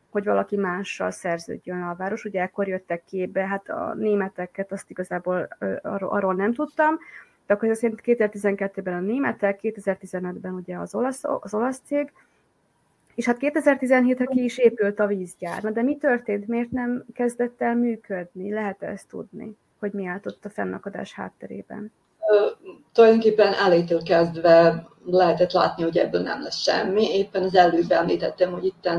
[0.10, 2.25] hogy valaki mással szerződjön a város.
[2.25, 5.47] Ugye ekkor jöttek képbe, hát a németeket azt igazából
[5.82, 6.97] arról, nem tudtam,
[7.45, 12.12] de akkor ez szerint 2012-ben a németek, 2015-ben ugye az olasz, az olasz cég,
[13.15, 15.63] és hát 2017-re ki is épült a vízgyár.
[15.63, 16.47] Na de mi történt?
[16.47, 18.53] Miért nem kezdett el működni?
[18.53, 21.91] Lehet ezt tudni, hogy mi állt ott a fennakadás hátterében?
[22.93, 27.13] Tulajdonképpen elétől kezdve lehetett látni, hogy ebből nem lesz semmi.
[27.13, 28.89] Éppen az előbb említettem, hogy itt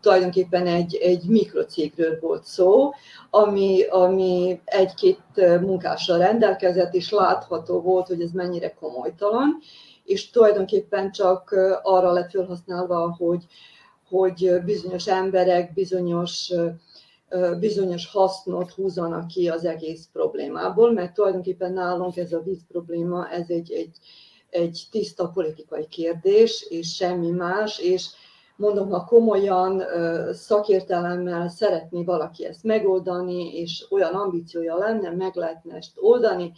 [0.00, 2.90] tulajdonképpen egy, egy mikrocégről volt szó,
[3.30, 5.20] ami, ami egy-két
[5.60, 9.58] munkással rendelkezett, és látható volt, hogy ez mennyire komolytalan,
[10.04, 13.44] és tulajdonképpen csak arra lett felhasználva, hogy,
[14.08, 16.52] hogy bizonyos emberek, bizonyos
[17.60, 23.44] bizonyos hasznot húzanak ki az egész problémából, mert tulajdonképpen nálunk ez a víz probléma, ez
[23.48, 23.96] egy, egy,
[24.50, 28.06] egy tiszta politikai kérdés, és semmi más, és
[28.56, 29.82] mondom, ha komolyan
[30.32, 36.52] szakértelemmel szeretné valaki ezt megoldani, és olyan ambíciója lenne, meg lehetne ezt oldani,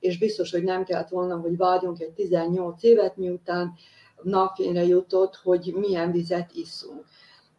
[0.00, 3.72] és biztos, hogy nem kellett volna, hogy várjunk egy 18 évet, miután
[4.22, 7.04] napfényre jutott, hogy milyen vizet iszunk.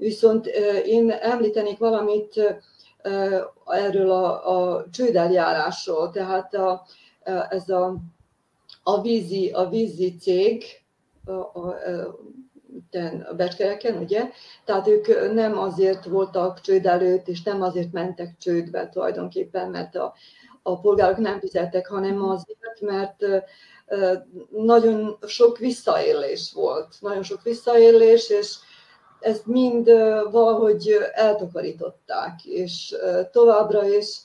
[0.01, 0.45] Viszont
[0.85, 2.59] én említenék valamit
[3.65, 6.85] erről a, a csődeljárásról, tehát a,
[7.49, 7.95] ez a,
[8.83, 10.63] a, vízi, a vízi cég,
[11.25, 11.75] a, a,
[13.29, 14.29] a becskereken, ugye?
[14.65, 20.13] Tehát ők nem azért voltak csőd előtt, és nem azért mentek csődbe tulajdonképpen, mert a,
[20.63, 23.25] a polgárok nem fizettek, hanem azért, mert
[24.49, 26.95] nagyon sok visszaélés volt.
[26.99, 28.55] Nagyon sok visszaélés, és
[29.21, 29.85] ezt mind
[30.31, 32.95] valahogy eltakarították, és
[33.31, 34.21] továbbra is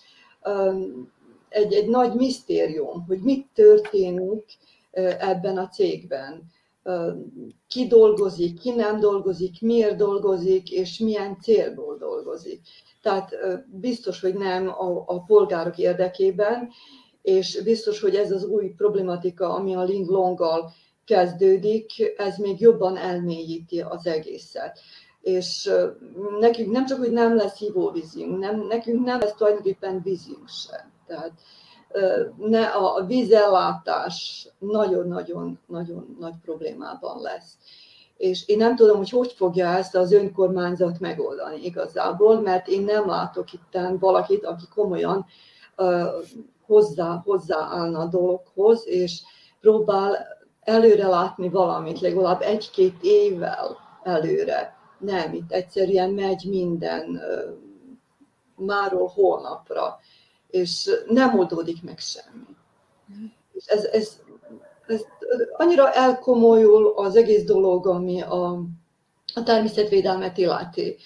[1.48, 4.44] egy, egy nagy misztérium, hogy mit történik
[5.18, 6.42] ebben a cégben.
[7.68, 12.60] Ki dolgozik, ki nem dolgozik, miért dolgozik, és milyen célból dolgozik.
[13.02, 16.68] Tehát biztos, hogy nem a, a polgárok érdekében,
[17.22, 20.72] és biztos, hogy ez az új problematika, ami a Ling Longgal
[21.06, 24.78] kezdődik, ez még jobban elmélyíti az egészet.
[25.20, 25.70] És
[26.40, 30.92] nekünk nem csak, hogy nem lesz hívóvízünk, nem, nekünk nem lesz tulajdonképpen vízünk sem.
[31.06, 31.32] Tehát
[32.36, 37.56] ne, a vízellátás nagyon-nagyon nagyon nagy problémában lesz.
[38.16, 43.06] És én nem tudom, hogy hogy fogja ezt az önkormányzat megoldani igazából, mert én nem
[43.06, 45.26] látok itt valakit, aki komolyan
[45.76, 46.06] uh,
[46.66, 49.22] hozzá, hozzáállna a dologhoz, és
[49.60, 50.35] próbál
[50.66, 54.76] előre látni valamit, legalább egy-két évvel előre.
[54.98, 57.20] Nem, itt egyszerűen megy minden
[58.56, 59.98] máról holnapra,
[60.50, 62.56] és nem oldódik meg semmi.
[63.52, 64.20] És ez, ez,
[64.86, 65.00] ez
[65.56, 68.60] annyira elkomolyul az egész dolog, ami a,
[69.34, 70.96] a természetvédelmet illeti.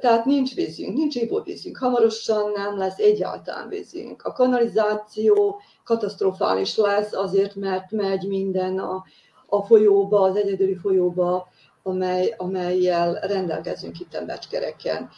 [0.00, 4.22] Tehát nincs vízünk, nincs ivóvízünk, hamarosan nem lesz egyáltalán vízünk.
[4.22, 9.04] A kanalizáció katasztrofális lesz azért, mert megy minden a,
[9.46, 11.48] a folyóba, az egyedüli folyóba,
[11.82, 15.10] amely, amelyel rendelkezünk itt a becskereken.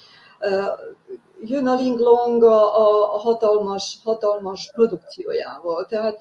[1.42, 6.20] Jön a Linglong a, a hatalmas, hatalmas produkciójával, tehát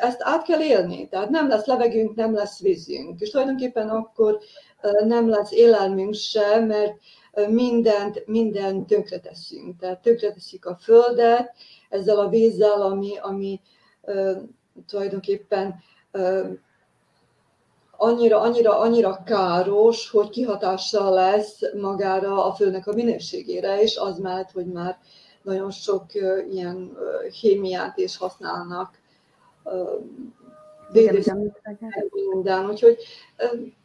[0.00, 4.38] ezt át kell élni, tehát nem lesz levegünk, nem lesz vízünk, és tulajdonképpen akkor
[5.04, 6.92] nem lesz élelmünk sem, mert
[7.48, 9.78] mindent, mindent tönkreteszünk.
[9.78, 11.52] Tehát tönkreteszünk a földet
[11.88, 13.60] ezzel a vízzel, ami, ami
[14.86, 15.74] tulajdonképpen
[17.96, 24.50] annyira, annyira, annyira káros, hogy kihatással lesz magára a fölnek a minőségére, és az mellett,
[24.50, 24.98] hogy már
[25.42, 26.04] nagyon sok
[26.50, 26.96] ilyen
[27.40, 28.98] kémiát is használnak
[32.12, 32.96] minden, úgyhogy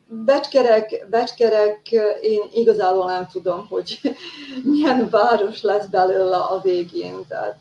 [0.08, 1.92] Becskerek, becskerek,
[2.22, 4.00] én igazából nem tudom, hogy
[4.72, 7.60] milyen város lesz belőle a végén, tehát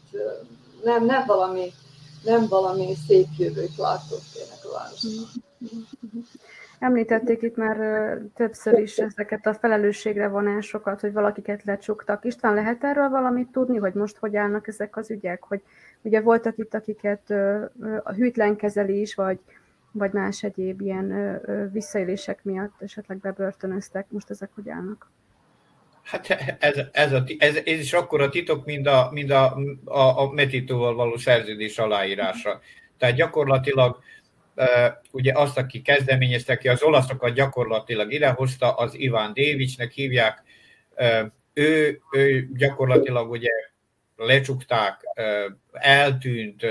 [0.84, 1.72] nem, nem, valami,
[2.24, 5.28] nem valami szép jövőt látok tényleg a városban.
[6.78, 7.76] Említették itt már
[8.34, 12.24] többször is ezeket a felelősségre vonásokat, hogy valakiket lecsuktak.
[12.24, 15.42] István, lehet erről valamit tudni, hogy most hogy állnak ezek az ügyek?
[15.42, 15.62] Hogy
[16.02, 17.30] ugye voltak itt, akiket
[18.02, 19.38] a hűtlenkezelés, vagy,
[19.94, 21.40] vagy más egyéb ilyen
[21.72, 24.06] visszaélések miatt esetleg bebörtönöztek.
[24.08, 25.10] Most ezek hogy állnak?
[26.02, 30.20] Hát ez, ez, a, ez, ez is akkor a titok, mint a, mint a, a,
[30.20, 32.60] a Metitóval való szerződés aláírása.
[32.98, 33.98] Tehát gyakorlatilag
[35.10, 40.42] ugye azt, aki kezdeményezte ki, az olaszokat gyakorlatilag idehozta, az Iván Dévicsnek hívják,
[41.52, 43.50] ő, ő gyakorlatilag ugye
[44.16, 45.00] lecsukták,
[45.72, 46.66] eltűnt,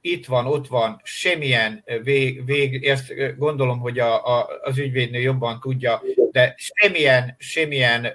[0.00, 5.60] itt van, ott van, semmilyen vég, vég ezt gondolom, hogy a, a, az ügyvédnő jobban
[5.60, 8.08] tudja, de semmilyen, semmilyen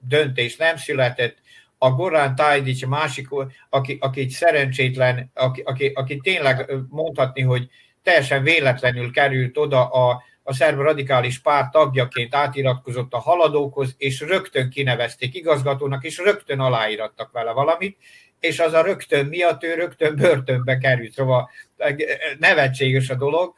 [0.00, 1.36] döntés nem született,
[1.82, 3.28] a Goran Tajdic, másik,
[3.68, 7.68] aki, aki szerencsétlen, aki, aki, aki tényleg mondhatni, hogy
[8.02, 14.70] teljesen véletlenül került oda a, a szerb radikális párt tagjaként átiratkozott a haladókhoz, és rögtön
[14.70, 17.96] kinevezték igazgatónak, és rögtön aláírattak vele valamit,
[18.40, 21.50] és az a rögtön miatt ő rögtön börtönbe került, szóval
[22.38, 23.54] nevetséges a dolog,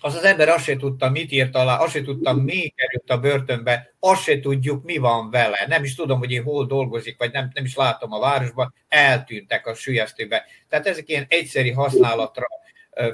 [0.00, 3.18] az az ember azt se tudta, mit írt alá, azt se tudta, mi került a
[3.18, 5.64] börtönbe, azt se tudjuk, mi van vele.
[5.68, 9.66] Nem is tudom, hogy én hol dolgozik, vagy nem, nem is látom a városban, eltűntek
[9.66, 10.44] a sülyeztőbe.
[10.68, 12.46] Tehát ezek ilyen egyszeri használatra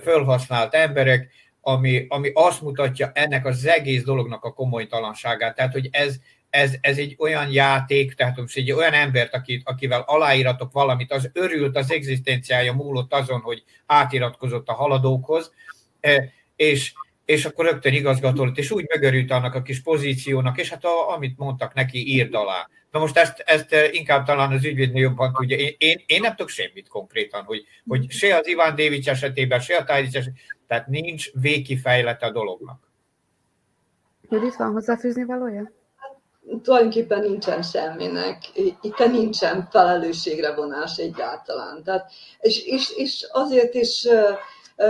[0.03, 5.55] fölhasznált emberek, ami, ami azt mutatja ennek az egész dolognak a komolytalanságát.
[5.55, 6.17] Tehát, hogy ez,
[6.51, 11.31] ez, ez egy olyan játék, tehát most egy olyan embert, akit, akivel aláíratok valamit, az
[11.33, 15.53] örült az egzisztenciája múlott azon, hogy átiratkozott a haladókhoz,
[16.57, 16.93] és,
[17.25, 21.15] és akkor rögtön igazgató lett, és úgy megörült annak a kis pozíciónak, és hát a,
[21.15, 22.69] amit mondtak neki, írd alá.
[22.91, 25.57] Na most ezt, ezt inkább talán az ügyvédnő jobban tudja.
[25.57, 29.77] Én, én, én nem tudok semmit konkrétan, hogy, hogy se az Iván Dévics esetében, se
[29.77, 32.91] a Tájdics esetében, tehát nincs végkifejlete a dolognak.
[34.29, 35.73] Judit, van hozzáfűzni valója?
[36.63, 38.39] Tulajdonképpen nincsen semminek,
[38.81, 41.83] itt nincsen felelősségre vonás egyáltalán.
[41.83, 44.09] Tehát, és, és, és azért is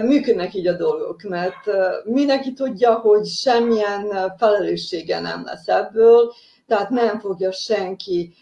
[0.03, 1.71] működnek így a dolgok, mert
[2.05, 6.33] mindenki tudja, hogy semmilyen felelőssége nem lesz ebből,
[6.67, 8.35] tehát nem fogja senki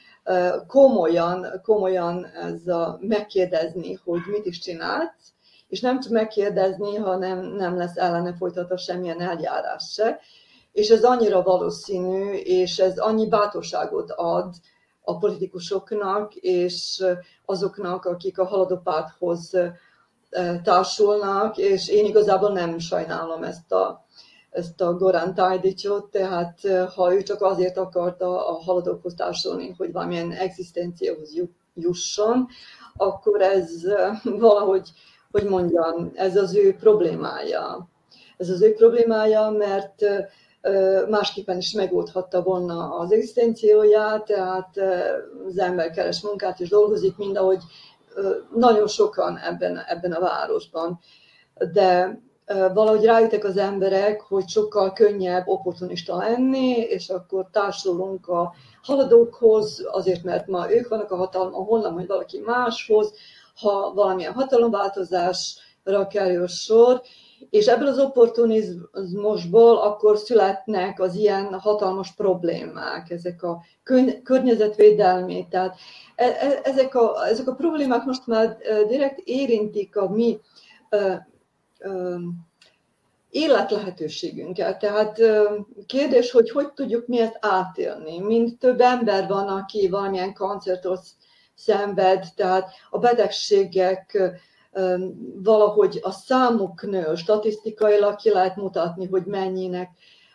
[0.67, 5.13] komolyan, komolyan ez a, megkérdezni, hogy mit is csinált,
[5.69, 10.21] és nem tud megkérdezni, ha nem, nem lesz ellene folytatva semmilyen eljárás se.
[10.73, 14.55] És ez annyira valószínű, és ez annyi bátorságot ad
[15.03, 17.05] a politikusoknak, és
[17.45, 19.57] azoknak, akik a haladó párthoz
[20.63, 24.05] társulnak, és én igazából nem sajnálom ezt a,
[24.51, 26.59] ezt a Goran Tajdicsot, tehát
[26.95, 31.35] ha ő csak azért akarta a haladókhoz társulni, hogy valamilyen egzisztenciához
[31.75, 32.47] jusson,
[32.97, 33.71] akkor ez
[34.23, 34.91] valahogy,
[35.31, 37.89] hogy mondjam, ez az ő problémája.
[38.37, 40.05] Ez az ő problémája, mert
[41.09, 44.77] másképpen is megoldhatta volna az egzisztencióját, tehát
[45.47, 47.63] az ember keres munkát és dolgozik, mind ahogy
[48.55, 50.99] nagyon sokan ebben, ebben a városban.
[51.73, 52.21] De
[52.75, 60.23] valahogy rájöttek az emberek, hogy sokkal könnyebb opportunista lenni, és akkor társulunk a haladókhoz, azért
[60.23, 63.13] mert ma ők vannak a hatalma, holnap, hogy valaki máshoz,
[63.61, 67.03] ha valamilyen hatalomváltozásra kerül sor,
[67.51, 73.63] és ebből az opportunizmusból akkor születnek az ilyen hatalmas problémák, ezek a
[74.23, 75.77] környezetvédelmi, tehát
[76.15, 78.57] e, e, ezek a, ezek a problémák most már
[78.89, 80.41] direkt érintik a mi
[83.31, 84.79] életlehetőségünket.
[84.79, 85.21] Tehát
[85.87, 88.19] kérdés, hogy hogy tudjuk mi ezt átélni.
[88.19, 91.01] Mind több ember van, aki valamilyen kancertot
[91.55, 94.33] szenved, tehát a betegségek
[95.43, 99.91] valahogy a számuk nő, statisztikailag ki lehet mutatni, hogy mennyinek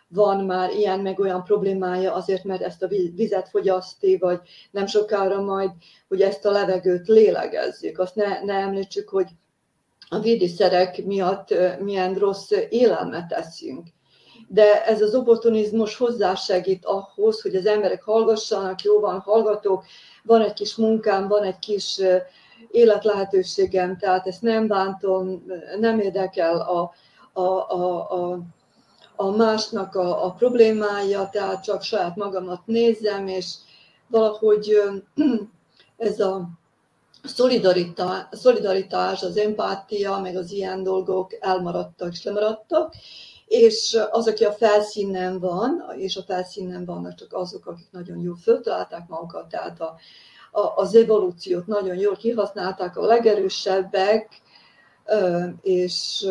[0.08, 5.40] van már ilyen meg olyan problémája azért, mert ezt a vizet fogyaszti, vagy nem sokára
[5.40, 5.70] majd,
[6.08, 7.98] hogy ezt a levegőt lélegezzük.
[7.98, 9.26] Azt ne, ne említsük, hogy
[10.08, 13.86] a védőszerek miatt milyen rossz élelmet eszünk.
[14.48, 19.84] De ez az opportunizmus hozzásegít ahhoz, hogy az emberek hallgassanak, jó van, hallgatók,
[20.22, 22.00] van egy kis munkám, van egy kis
[22.70, 25.42] életlehetőségem, tehát ezt nem bántom,
[25.80, 26.92] nem érdekel a,
[27.32, 28.38] a, a, a,
[29.16, 33.54] a másnak a, a problémája, tehát csak saját magamat nézem, és
[34.06, 34.80] valahogy
[35.96, 36.48] ez a
[38.32, 42.94] szolidaritás, az empátia, meg az ilyen dolgok elmaradtak és lemaradtak,
[43.46, 48.36] és az, aki a felszínen van, és a felszínen vannak csak azok, akik nagyon jól
[48.36, 49.94] föltalálták magukat, tehát a,
[50.74, 54.28] az evolúciót nagyon jól kihasználták a legerősebbek,
[55.62, 56.26] és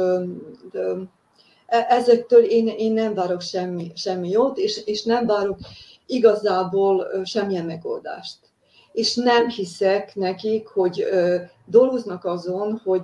[1.65, 5.57] e, ezektől én, én nem várok semmi, semmi jót, és, és nem várok
[6.05, 8.37] igazából semmilyen megoldást.
[8.93, 11.05] És nem hiszek nekik, hogy
[11.65, 13.01] dolgoznak azon, hogy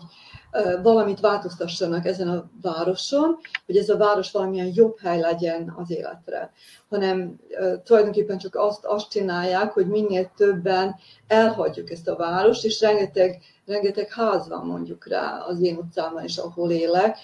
[0.83, 6.51] valamit változtassanak ezen a városon, hogy ez a város valamilyen jobb hely legyen az életre,
[6.89, 7.39] hanem
[7.83, 10.95] tulajdonképpen csak azt, azt csinálják, hogy minél többen
[11.27, 16.37] elhagyjuk ezt a várost, és rengeteg, rengeteg ház van mondjuk rá az én utcámon is,
[16.37, 17.17] ahol élek,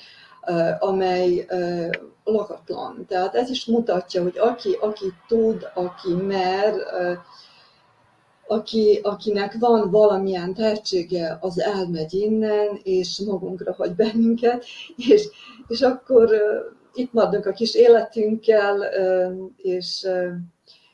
[0.79, 1.45] amely
[2.23, 3.05] lakatlan.
[3.07, 6.73] Tehát ez is mutatja, hogy aki, aki tud, aki mer,
[8.47, 14.65] aki, akinek van valamilyen tehetsége, az elmegy innen, és magunkra hagy bennünket,
[14.95, 15.27] és,
[15.67, 20.31] és akkor uh, itt maradunk a kis életünkkel, uh, és, uh,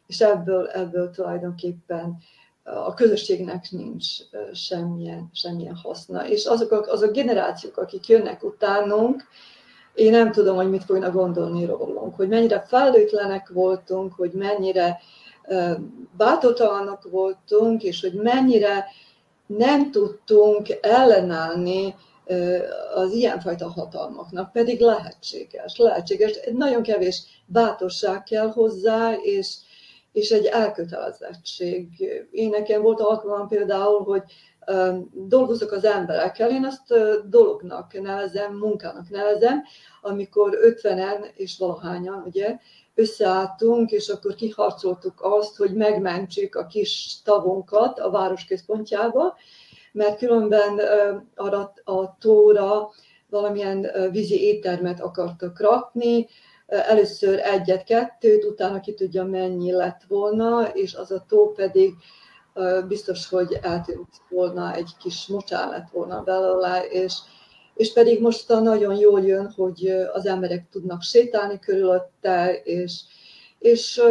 [0.07, 2.17] és ebből, ebből tulajdonképpen
[2.63, 4.05] a közösségnek nincs
[4.53, 6.27] semmilyen, semmilyen haszna.
[6.27, 9.23] És azok a, azok generációk, akik jönnek utánunk,
[9.93, 14.99] én nem tudom, hogy mit fognak gondolni rólunk, hogy mennyire felelőtlenek voltunk, hogy mennyire
[16.17, 18.85] bátortalanok voltunk, és hogy mennyire
[19.45, 21.95] nem tudtunk ellenállni
[22.95, 26.39] az ilyenfajta hatalmaknak, pedig lehetséges, lehetséges.
[26.51, 29.55] Nagyon kevés bátorság kell hozzá, és,
[30.11, 31.87] és egy elkötelezettség.
[32.31, 34.23] Én nekem volt alkalmam például, hogy
[35.13, 36.93] dolgozok az emberekkel, én azt
[37.29, 39.63] dolognak nevezem, munkának nevezem,
[40.01, 42.57] amikor 50-en és valahányan, ugye,
[42.95, 49.37] összeálltunk, és akkor kiharcoltuk azt, hogy megmentsük a kis tavunkat a város központjába,
[49.91, 50.79] mert különben
[51.35, 52.89] arra a tóra
[53.29, 56.27] valamilyen vízi éttermet akartak rakni,
[56.65, 61.93] először egyet-kettőt, utána ki tudja mennyi lett volna, és az a tó pedig
[62.87, 67.13] biztos, hogy eltűnt volna, egy kis mocsár lett volna belőle, és
[67.73, 73.01] és pedig most nagyon jól jön, hogy az emberek tudnak sétálni körülötte, és,
[73.59, 74.01] és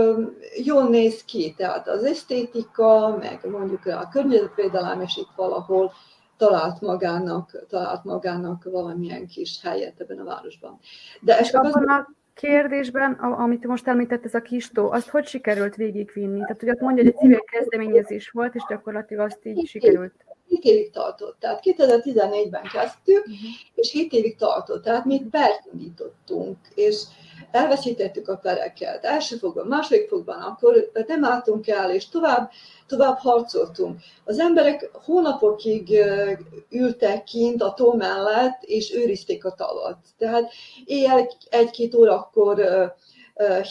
[0.64, 5.92] jól néz ki, tehát az esztétika, meg mondjuk a környezetvédelem, és itt valahol
[6.36, 10.78] talált magának, talált magának valamilyen kis helyet ebben a városban.
[11.20, 15.74] De és abban a kérdésben, amit most említett, ez a kis tó, azt hogy sikerült
[15.74, 16.40] végigvinni?
[16.40, 20.14] Tehát, hogy ott mondja, hogy egy civil kezdeményezés volt, és gyakorlatilag azt így sikerült
[20.51, 21.36] 7 évig tartott.
[21.38, 23.51] Tehát 2014-ben kezdtük, uh-huh.
[23.74, 24.82] és 7 évig tartott.
[24.82, 27.03] Tehát mi pert indítottunk, és
[27.51, 29.05] elveszítettük a pereket.
[29.05, 32.51] Első fogban, második fogban, akkor nem álltunk el, és tovább,
[32.86, 34.01] tovább harcoltunk.
[34.24, 35.98] Az emberek hónapokig
[36.70, 39.98] ültek kint a tó mellett, és őrizték a tavat.
[40.18, 40.51] Tehát
[40.84, 42.61] éjjel egy-két órakor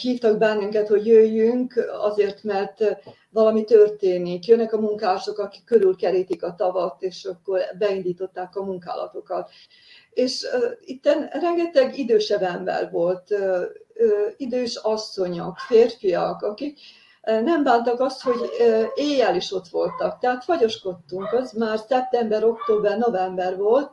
[0.00, 2.84] hívtak bennünket, hogy jöjjünk, azért, mert
[3.30, 4.46] valami történik.
[4.46, 9.50] Jönnek a munkások, akik körülkerítik a tavat, és akkor beindították a munkálatokat.
[10.10, 13.62] És uh, itt rengeteg idősebb ember volt, uh,
[14.36, 16.78] idős asszonyok, férfiak, akik
[17.22, 20.18] nem bántak azt, hogy uh, éjjel is ott voltak.
[20.18, 23.90] Tehát fagyoskodtunk, az már szeptember, október, november volt,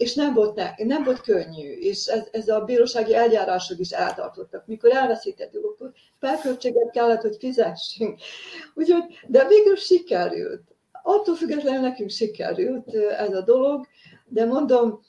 [0.00, 4.66] és nem volt, ne, nem volt könnyű, és ez, ez a bírósági eljárások is eltartottak.
[4.66, 8.20] Mikor elveszítettük, akkor felköltséget kellett, hogy fizessünk.
[8.74, 10.62] Úgyhogy, de végül sikerült.
[11.02, 13.86] Attól függetlenül nekünk sikerült ez a dolog,
[14.26, 15.00] de mondom,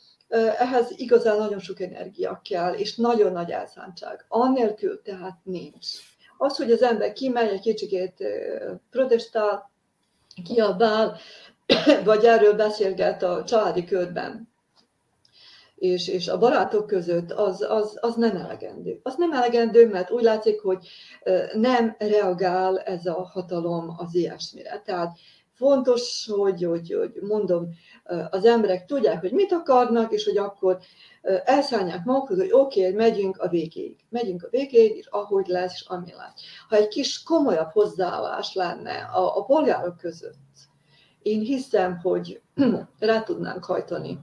[0.57, 4.25] ehhez igazán nagyon sok energia kell, és nagyon nagy elszántság.
[4.27, 5.87] Annélkül tehát nincs.
[6.37, 8.23] Az, hogy az ember kimegy, egy kicsikét
[8.89, 9.71] protestál,
[10.43, 11.17] kiabál,
[12.03, 14.50] vagy erről beszélget a családi körben,
[15.81, 18.99] és, és a barátok között, az, az, az nem elegendő.
[19.03, 20.87] Az nem elegendő, mert úgy látszik, hogy
[21.53, 24.81] nem reagál ez a hatalom az ilyesmire.
[24.85, 25.17] Tehát
[25.53, 27.69] fontos, hogy, hogy, hogy mondom,
[28.29, 30.77] az emberek tudják, hogy mit akarnak, és hogy akkor
[31.43, 33.95] elszállják magukhoz, hogy oké, okay, megyünk a végéig.
[34.09, 36.41] Megyünk a végéig, és ahogy lesz, és ami lesz.
[36.69, 40.35] Ha egy kis komolyabb hozzáállás lenne a, a polgárok között,
[41.21, 42.41] én hiszem, hogy
[42.99, 44.19] rá tudnánk hajtani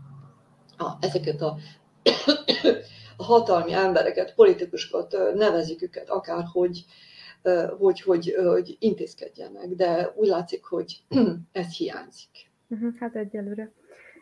[0.78, 1.56] a, ezeket a,
[3.16, 6.84] a hatalmi embereket, politikusokat, nevezik őket akárhogy,
[7.78, 11.02] hogy, hogy, hogy intézkedjenek, de úgy látszik, hogy
[11.52, 12.30] ez hiányzik.
[12.68, 13.72] Uh-huh, hát egyelőre.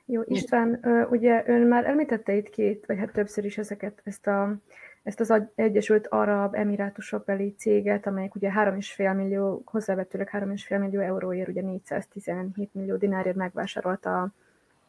[0.07, 0.81] Jó, István,
[1.11, 4.57] ugye ön már említette itt két, vagy hát többször is ezeket, ezt, a,
[5.03, 11.49] ezt az Egyesült Arab Emirátusok beli céget, amelyik ugye 3,5 millió, hozzávetőleg 3,5 millió euróért,
[11.49, 14.33] ugye 417 millió dinárért megvásárolta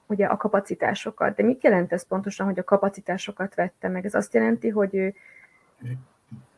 [0.07, 1.35] ugye a kapacitásokat.
[1.35, 4.05] De mit jelent ez pontosan, hogy a kapacitásokat vette meg?
[4.05, 5.13] Ez azt jelenti, hogy ő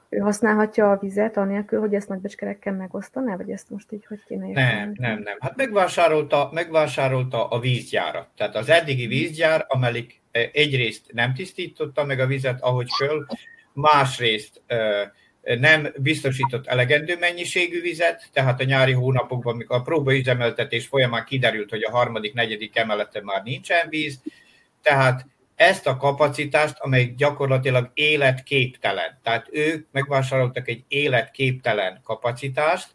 [0.09, 4.47] ő használhatja a vizet, anélkül, hogy ezt nagybecskerekkel megosztaná, vagy ezt most így hogy kéne
[4.47, 4.75] érteni?
[4.75, 5.37] Nem, nem, nem.
[5.39, 8.27] Hát megvásárolta, megvásárolta a vízgyárat.
[8.35, 13.25] Tehát az eddigi vízgyár, amelyik eh, egyrészt nem tisztította meg a vizet, ahogy föl,
[13.73, 15.09] másrészt eh,
[15.41, 21.83] nem biztosított elegendő mennyiségű vizet, tehát a nyári hónapokban, amikor a próbaüzemeltetés folyamán kiderült, hogy
[21.83, 24.21] a harmadik, negyedik emeleten már nincsen víz,
[24.81, 25.25] tehát
[25.55, 29.19] ezt a kapacitást, amely gyakorlatilag életképtelen.
[29.23, 32.87] Tehát ők megvásároltak egy életképtelen kapacitást,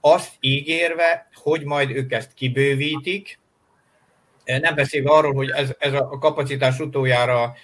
[0.00, 3.38] azt ígérve, hogy majd ők ezt kibővítik,
[4.44, 7.54] nem beszélve arról, hogy ez, ez a kapacitás utoljára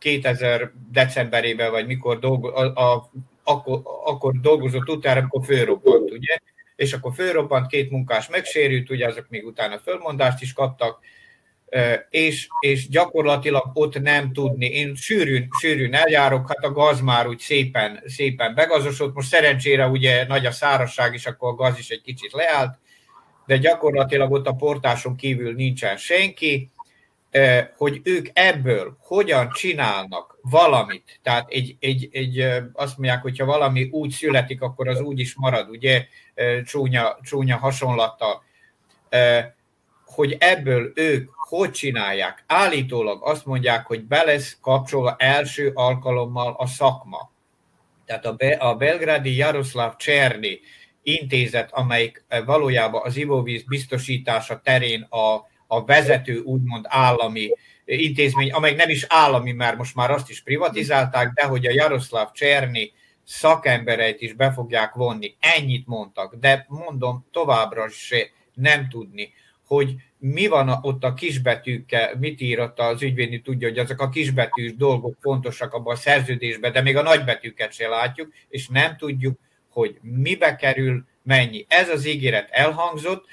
[0.00, 3.10] 2000 decemberében, vagy mikor dolgo, a, a,
[3.44, 6.36] akkor, akkor dolgozott utána, amikor fölrobbant, ugye?
[6.76, 10.98] És akkor fölrobbant, két munkás megsérült, ugye azok még utána fölmondást is kaptak,
[12.10, 14.66] és, és gyakorlatilag ott nem tudni.
[14.66, 19.14] Én sűrűn, sűrűn eljárok, hát a gaz már úgy szépen, szépen begazosodott.
[19.14, 22.78] Most szerencsére ugye nagy a szárazság, és akkor a gaz is egy kicsit leállt,
[23.46, 26.70] de gyakorlatilag ott a portáson kívül nincsen senki,
[27.76, 32.38] hogy ők ebből hogyan csinálnak valamit, tehát egy, egy, egy,
[32.72, 36.06] azt mondják, hogyha valami úgy születik, akkor az úgy is marad, ugye,
[36.64, 38.42] csúnya, csúnya hasonlata,
[40.04, 42.44] hogy ebből ők hogy csinálják.
[42.46, 47.30] Állítólag azt mondják, hogy be lesz kapcsolva első alkalommal a szakma.
[48.04, 50.60] Tehát a, Be- a belgrádi Jaroszláv Cserni
[51.02, 57.50] intézet, amelyik valójában az ivóvíz biztosítása terén a, a vezető úgymond állami
[57.84, 62.32] intézmény, amely nem is állami, mert most már azt is privatizálták, de hogy a Jaroszláv
[62.32, 62.92] Cserni
[63.24, 65.34] szakembereit is be fogják vonni.
[65.40, 69.32] Ennyit mondtak, de mondom továbbra se nem tudni,
[69.66, 74.76] hogy mi van ott a kisbetűkkel, mit írott az ügyvédni tudja, hogy azok a kisbetűs
[74.76, 79.98] dolgok fontosak abban a szerződésben, de még a nagybetűket se látjuk, és nem tudjuk, hogy
[80.02, 81.64] mibe kerül, mennyi.
[81.68, 83.24] Ez az ígéret elhangzott,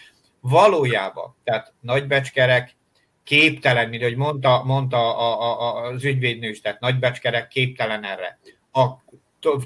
[0.42, 2.76] valójában, tehát nagybecskerek
[3.24, 8.40] képtelen, mint hogy mondta, mondta a, a, az ügyvédnő is, tehát nagybecskerek képtelen erre.
[8.72, 8.88] A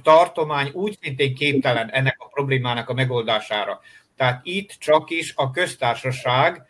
[0.03, 3.79] tartomány úgy szintén képtelen ennek a problémának a megoldására.
[4.15, 6.65] Tehát itt csak is a köztársaság,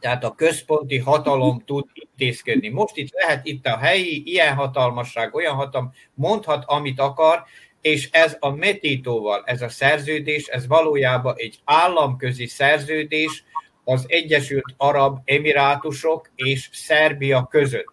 [0.00, 2.68] tehát a központi hatalom tud intézkedni.
[2.68, 7.44] Most itt lehet itt a helyi, ilyen hatalmasság, olyan hatalom, mondhat, amit akar,
[7.84, 13.44] és ez a Metítóval, ez a szerződés, ez valójában egy államközi szerződés
[13.84, 17.92] az Egyesült Arab Emirátusok és Szerbia között.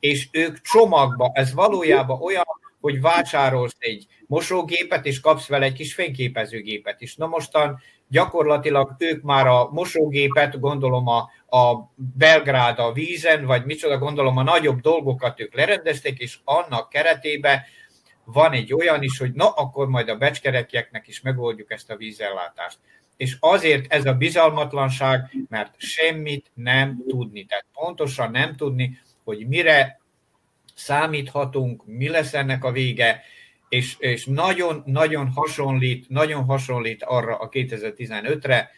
[0.00, 2.44] És ők csomagba, ez valójában olyan,
[2.80, 7.16] hogy vásárolsz egy mosógépet, és kapsz vele egy kis fényképezőgépet is.
[7.16, 11.18] Na mostan gyakorlatilag ők már a mosógépet, gondolom a,
[11.58, 17.60] a Belgrád a vízen, vagy micsoda, gondolom a nagyobb dolgokat ők lerendezték, és annak keretében
[18.32, 22.78] van egy olyan is, hogy na, akkor majd a becskerekieknek is megoldjuk ezt a vízellátást.
[23.16, 27.44] És azért ez a bizalmatlanság, mert semmit nem tudni.
[27.44, 30.00] Tehát pontosan nem tudni, hogy mire
[30.74, 33.22] számíthatunk, mi lesz ennek a vége,
[33.68, 38.70] és, és nagyon, nagyon hasonlít, nagyon hasonlít arra a 2015-re,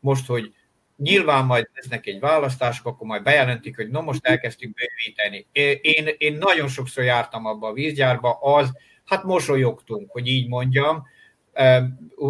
[0.00, 0.54] most, hogy
[1.02, 5.46] nyilván majd lesznek egy választások, akkor majd bejelentik, hogy no most elkezdtük bővíteni.
[5.82, 8.72] Én, én nagyon sokszor jártam abba a vízgyárba, az,
[9.04, 11.06] hát mosolyogtunk, hogy így mondjam,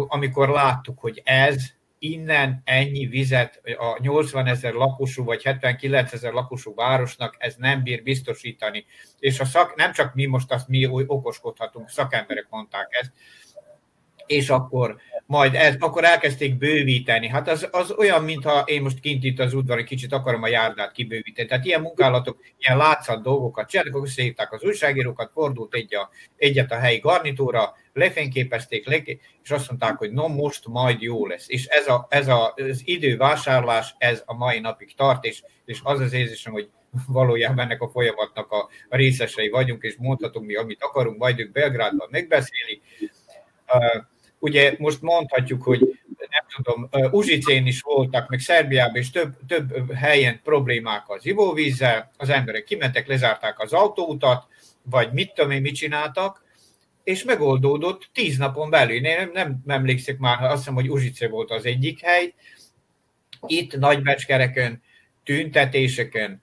[0.07, 1.63] amikor láttuk, hogy ez
[1.99, 8.03] innen ennyi vizet a 80 ezer lakosú vagy 79 ezer lakosú városnak ez nem bír
[8.03, 8.85] biztosítani.
[9.19, 13.11] És a szak, nem csak mi most azt mi okoskodhatunk, szakemberek mondták ezt,
[14.31, 17.27] és akkor majd ez, akkor elkezdték bővíteni.
[17.27, 20.47] Hát az, az olyan, mintha én most kint itt az udvar egy kicsit akarom a
[20.47, 21.47] járdát kibővíteni.
[21.47, 26.71] Tehát ilyen munkálatok, ilyen látszat dolgokat csináltak, akkor összehívták az újságírókat, fordult egy a, egyet
[26.71, 29.01] a helyi garnitúra, lefényképezték, le,
[29.43, 31.45] és azt mondták, hogy no, most majd jó lesz.
[31.47, 35.99] És ez, a, ez a, az idővásárlás, ez a mai napig tart, és, és az
[35.99, 36.69] az érzésem, hogy
[37.07, 41.51] valójában ennek a folyamatnak a, a részesei vagyunk, és mondhatunk mi, amit akarunk, majd ők
[41.51, 42.81] Belgrádban megbeszélik.
[44.41, 45.79] Ugye most mondhatjuk, hogy
[46.29, 52.29] nem tudom, Uzsicén is voltak, meg Szerbiában is több, több helyen problémák az ivóvízzel, az
[52.29, 54.47] emberek kimentek, lezárták az autóutat,
[54.83, 56.43] vagy mit tudom én, mit csináltak,
[57.03, 59.05] és megoldódott tíz napon belül.
[59.05, 62.33] Én nem, nem emlékszek már, azt hiszem, hogy Uzsice volt az egyik hely,
[63.45, 64.81] itt nagybecskereken,
[65.23, 66.41] tüntetéseken,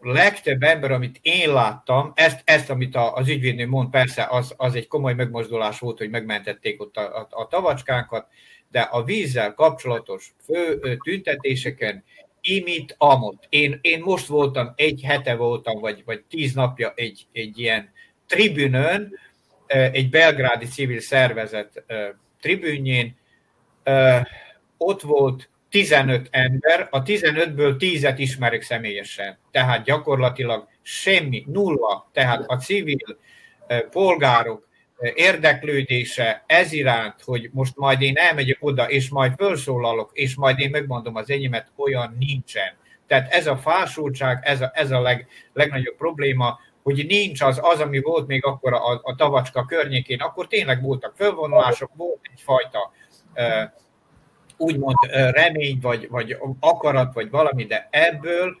[0.00, 4.86] legtöbb ember, amit én láttam, ezt, ezt amit az ügyvédnő mond, persze az, az egy
[4.86, 8.26] komoly megmozdulás volt, hogy megmentették ott a, a, a tavacskánkat,
[8.70, 12.04] de a vízzel kapcsolatos fő tüntetéseken
[12.40, 13.46] imit, amot.
[13.48, 17.92] Én, én most voltam, egy hete voltam, vagy, vagy tíz napja egy, egy ilyen
[18.26, 19.18] tribünön,
[19.66, 21.84] egy belgrádi civil szervezet
[22.40, 23.16] tribünjén,
[24.76, 29.38] ott volt 15 ember, a 15-ből 10-et ismerek személyesen.
[29.50, 32.08] Tehát gyakorlatilag semmi, nulla.
[32.12, 33.18] Tehát a civil
[33.90, 34.68] polgárok
[35.14, 40.70] érdeklődése ez iránt, hogy most majd én elmegyek oda, és majd felszólalok, és majd én
[40.70, 42.78] megmondom az enyémet, olyan nincsen.
[43.06, 47.80] Tehát ez a fásultság, ez a, ez a leg, legnagyobb probléma, hogy nincs az, az,
[47.80, 52.92] ami volt még akkor a, a tavacska környékén, akkor tényleg voltak fölvonulások, volt egyfajta
[53.34, 53.70] uh,
[54.60, 58.56] úgymond remény, vagy, vagy akarat, vagy valami, de ebből,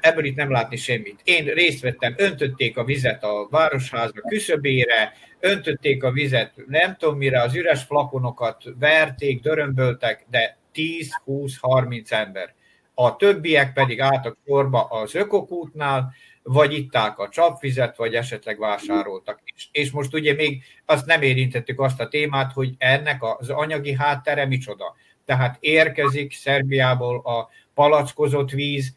[0.00, 1.20] ebből itt nem látni semmit.
[1.24, 7.42] Én részt vettem, öntötték a vizet a városháza küszöbére, öntötték a vizet nem tudom mire,
[7.42, 12.54] az üres flakonokat verték, dörömböltek, de 10-20-30 ember.
[12.94, 19.40] A többiek pedig álltak sorba az ökokútnál, vagy itták a csapvizet, vagy esetleg vásároltak.
[19.44, 23.94] És, és most ugye még azt nem érintettük azt a témát, hogy ennek az anyagi
[23.94, 24.94] háttere micsoda
[25.24, 28.94] tehát érkezik Szerbiából a palackozott víz,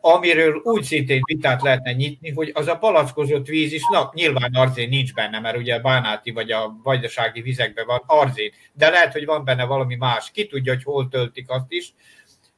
[0.00, 4.88] amiről úgy szintén vitát lehetne nyitni, hogy az a palackozott víz is, na, nyilván arzén
[4.88, 9.24] nincs benne, mert ugye a bánáti vagy a vajdasági vizekben van arzén, de lehet, hogy
[9.24, 11.92] van benne valami más, ki tudja, hogy hol töltik azt is,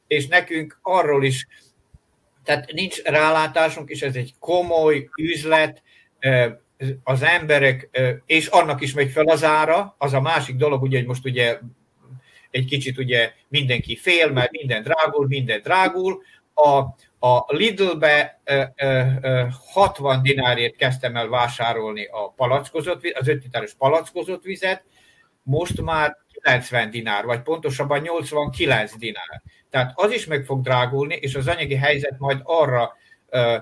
[0.07, 1.47] és nekünk arról is,
[2.43, 5.83] tehát nincs rálátásunk, és ez egy komoly üzlet,
[7.03, 7.89] az emberek,
[8.25, 11.59] és annak is megy fel az ára, az a másik dolog, ugye, hogy most ugye
[12.55, 16.21] egy kicsit ugye mindenki fél, mert minden drágul, minden drágul.
[16.53, 16.69] A,
[17.27, 18.41] a Lidl-be
[19.73, 24.83] 60 dinárért kezdtem el vásárolni a palackozott, az 5 literes palackozott vizet,
[25.43, 29.41] most már 90 dinár, vagy pontosabban 89 dinár.
[29.69, 32.93] Tehát az is meg fog drágulni, és az anyagi helyzet majd arra
[33.29, 33.57] ö,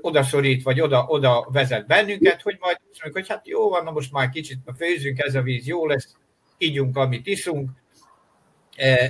[0.00, 4.12] odaszorít, vagy oda, oda vezet bennünket, hogy majd mondjuk, hogy hát jó van, na most
[4.12, 6.16] már kicsit főzünk, ez a víz jó lesz,
[6.58, 7.70] ígyunk, amit iszunk,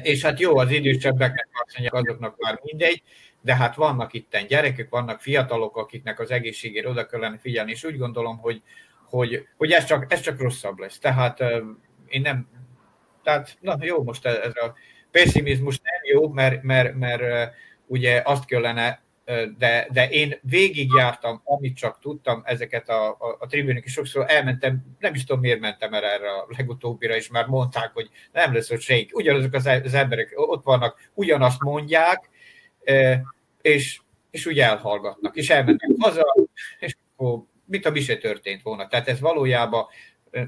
[0.03, 3.03] és hát jó, az idősebbeknek azt mondják, azoknak már mindegy,
[3.41, 7.99] de hát vannak itten gyerekek, vannak fiatalok, akiknek az egészségére oda kellene figyelni, és úgy
[7.99, 8.63] gondolom, hogy,
[9.05, 10.99] hogy, hogy ez, csak, ez csak rosszabb lesz.
[10.99, 11.63] Tehát e,
[12.09, 12.49] én nem,
[13.23, 14.75] tehát na jó, most ez a
[15.11, 17.55] pessimizmus nem jó, mert, mert, mert e,
[17.87, 19.06] ugye azt kellene
[19.59, 24.97] de, de én végigjártam, amit csak tudtam, ezeket a, a, a tribünök, és sokszor elmentem,
[24.99, 28.71] nem is tudom, miért mentem el erre a legutóbbira, és már mondták, hogy nem lesz
[28.71, 29.11] ott senki.
[29.13, 32.29] Ugyanazok az, az emberek ott vannak, ugyanazt mondják,
[33.63, 34.01] és,
[34.31, 36.35] és úgy elhallgatnak, és elmennek haza,
[36.79, 38.87] és akkor mit a mi se történt volna.
[38.87, 39.87] Tehát ez valójában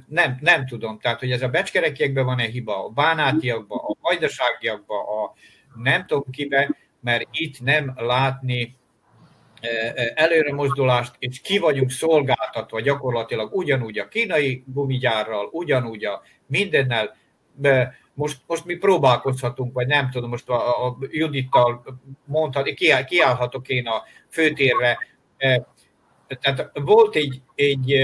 [0.08, 5.32] nem, nem tudom, tehát hogy ez a becskerekiekben van-e hiba, a bánátiakban, a majdaságiakban, a
[5.82, 8.76] nem tudom kiben, mert itt nem látni
[9.60, 16.22] e, e, előre mozdulást, és ki vagyunk szolgáltatva gyakorlatilag ugyanúgy a kínai gumigyárral, ugyanúgy a
[16.46, 17.16] mindennel,
[18.14, 23.86] most, most mi próbálkozhatunk, vagy nem tudom, most a, a Judittal mondhat, kiáll, kiállhatok én
[23.86, 24.98] a főtérre.
[25.36, 25.66] E,
[26.26, 27.94] tehát volt egy, egy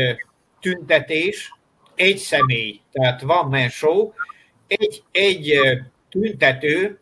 [0.60, 1.54] tüntetés,
[1.94, 4.12] egy személy, tehát van man show,
[4.66, 5.58] egy, egy
[6.08, 6.98] tüntető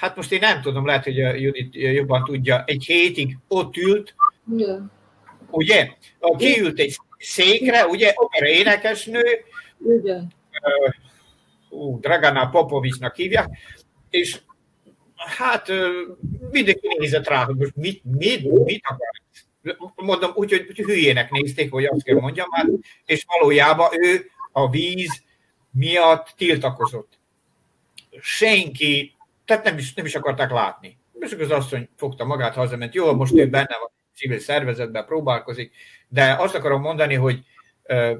[0.00, 4.14] hát most én nem tudom, lehet, hogy a Judit jobban tudja, egy hétig ott ült,
[4.52, 4.90] Igen.
[5.50, 5.90] ugye?
[6.36, 9.22] Kiült egy székre, ugye, opera énekesnő,
[9.86, 10.32] Igen.
[11.70, 13.48] Uh, Dragana Popovicsnak hívják,
[14.10, 14.40] és
[15.16, 15.68] hát
[16.50, 19.10] mindenki nézett rá, hogy most mit, mit, mit akar.
[19.94, 22.66] Mondom úgy, hogy, hülyének nézték, hogy azt kell mondjam, hát,
[23.04, 25.22] és valójában ő a víz
[25.70, 27.18] miatt tiltakozott.
[28.20, 29.16] Senki
[29.48, 30.98] tehát nem is, nem is akarták látni.
[31.18, 35.72] És az asszony fogta magát, hazament, jó, most ő benne van, civil szervezetben próbálkozik,
[36.08, 37.44] de azt akarom mondani, hogy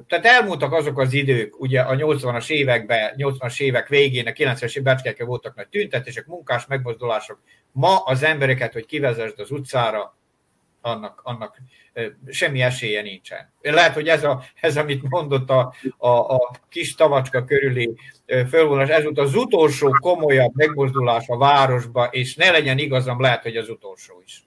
[0.07, 5.23] tehát elmúltak azok az idők, ugye a 80-as években, 80-as évek végén, a 90-es évek
[5.25, 7.39] voltak nagy tüntetések, munkás megmozdulások.
[7.71, 10.17] Ma az embereket, hogy kivezesd az utcára,
[10.81, 11.61] annak, annak
[12.27, 13.51] semmi esélye nincsen.
[13.61, 17.95] Lehet, hogy ez, a, ez amit mondott a, a, a kis tavacska körüli
[18.49, 23.57] fölvonás, ez volt az utolsó komolyabb megmozdulás a városba, és ne legyen igazam, lehet, hogy
[23.57, 24.43] az utolsó is.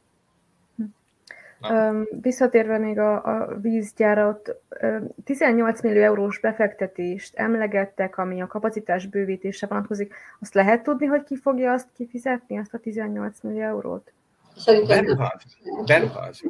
[1.70, 4.56] Um, visszatérve még a, a vízgyára, ott
[5.24, 10.14] 18 millió eurós befektetést emlegettek, ami a kapacitás bővítése vonatkozik.
[10.40, 14.12] Azt lehet tudni, hogy ki fogja azt kifizetni, azt a 18 millió eurót?
[14.62, 15.42] Szerintem beruház.
[15.86, 16.40] Beruház.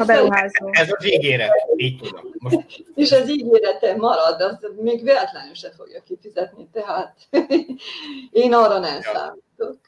[0.00, 0.68] A beruházó.
[0.70, 2.24] Ez az ígéret, így tudom.
[2.38, 2.84] Most...
[2.94, 7.16] És az ígérete marad, az még véletlenül se fogja kifizetni, tehát
[8.30, 9.10] én arra nem ja.
[9.12, 9.80] számítok.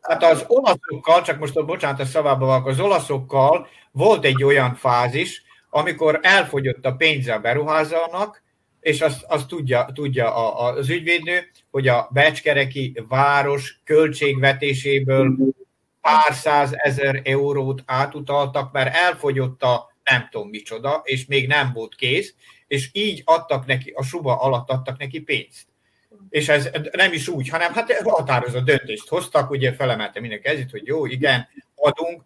[0.00, 4.74] Hát az olaszokkal, csak most a bocsánat, a szavába vannak, az olaszokkal volt egy olyan
[4.74, 8.42] fázis, amikor elfogyott a pénze a beruházónak,
[8.80, 15.36] és azt, azt tudja, tudja az ügyvédnő, hogy a Becskereki város költségvetéséből
[16.06, 22.34] pár százezer eurót átutaltak, mert elfogyott a nem tudom micsoda, és még nem volt kész,
[22.66, 25.66] és így adtak neki, a suba alatt adtak neki pénzt.
[26.28, 30.86] És ez nem is úgy, hanem hát határozott döntést hoztak, ugye felemelte mindenki ezért, hogy
[30.86, 32.24] jó, igen, adunk,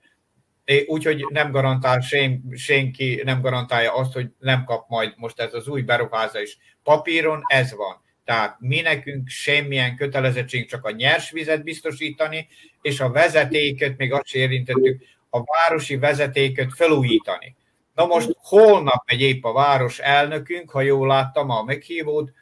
[0.86, 5.68] úgyhogy nem garantál sen, senki, nem garantálja azt, hogy nem kap majd most ez az
[5.68, 8.02] új beruházás papíron, ez van.
[8.30, 12.48] Tehát mi nekünk semmilyen kötelezettség csak a nyers vizet biztosítani,
[12.82, 17.56] és a vezetéket, még azt érintettük, a városi vezetéket felújítani.
[17.94, 22.32] Na most holnap megy épp a város elnökünk, ha jól láttam a meghívót,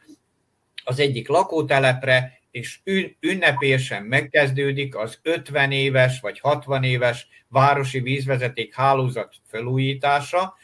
[0.85, 2.79] az egyik lakótelepre, és
[3.21, 10.55] ünnepélyesen megkezdődik az 50 éves vagy 60 éves városi vízvezeték hálózat felújítása,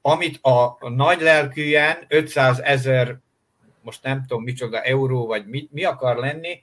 [0.00, 3.22] amit a nagy lelkűen 500 ezer,
[3.84, 6.62] most nem tudom micsoda euró, vagy mi, mi akar lenni,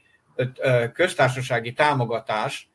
[0.94, 2.70] köztársasági támogatásból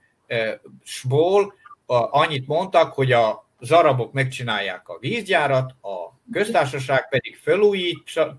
[2.10, 8.36] annyit mondtak, hogy a zarabok megcsinálják a vízgyárat, a köztársaság pedig felújítsa,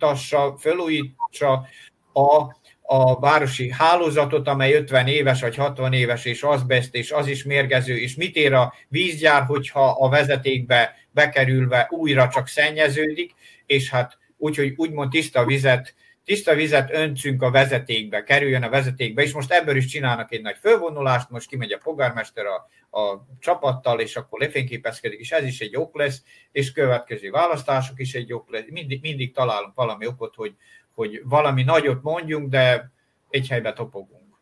[0.58, 1.68] felújítsa
[2.14, 7.43] a, a városi hálózatot, amely 50 éves vagy 60 éves, és azbest, és az is
[7.43, 13.34] mérgező, és mit ér a vízgyár, hogyha a vezetékbe bekerülve újra csak szennyeződik,
[13.66, 15.96] és hát úgyhogy úgymond tiszta vizet
[16.28, 20.58] tiszta vizet öntünk a vezetékbe, kerüljön a vezetékbe, és most ebből is csinálnak egy nagy
[20.58, 22.70] fölvonulást, most kimegy a polgármester a,
[23.00, 28.14] a csapattal, és akkor lefényképezkedik, és ez is egy ok lesz, és következő választások is
[28.14, 28.66] egy ok lesz.
[28.70, 30.56] Mindig, mindig találunk valami okot, hogy,
[30.94, 32.92] hogy valami nagyot mondjunk, de
[33.30, 34.36] egy helybe topogunk.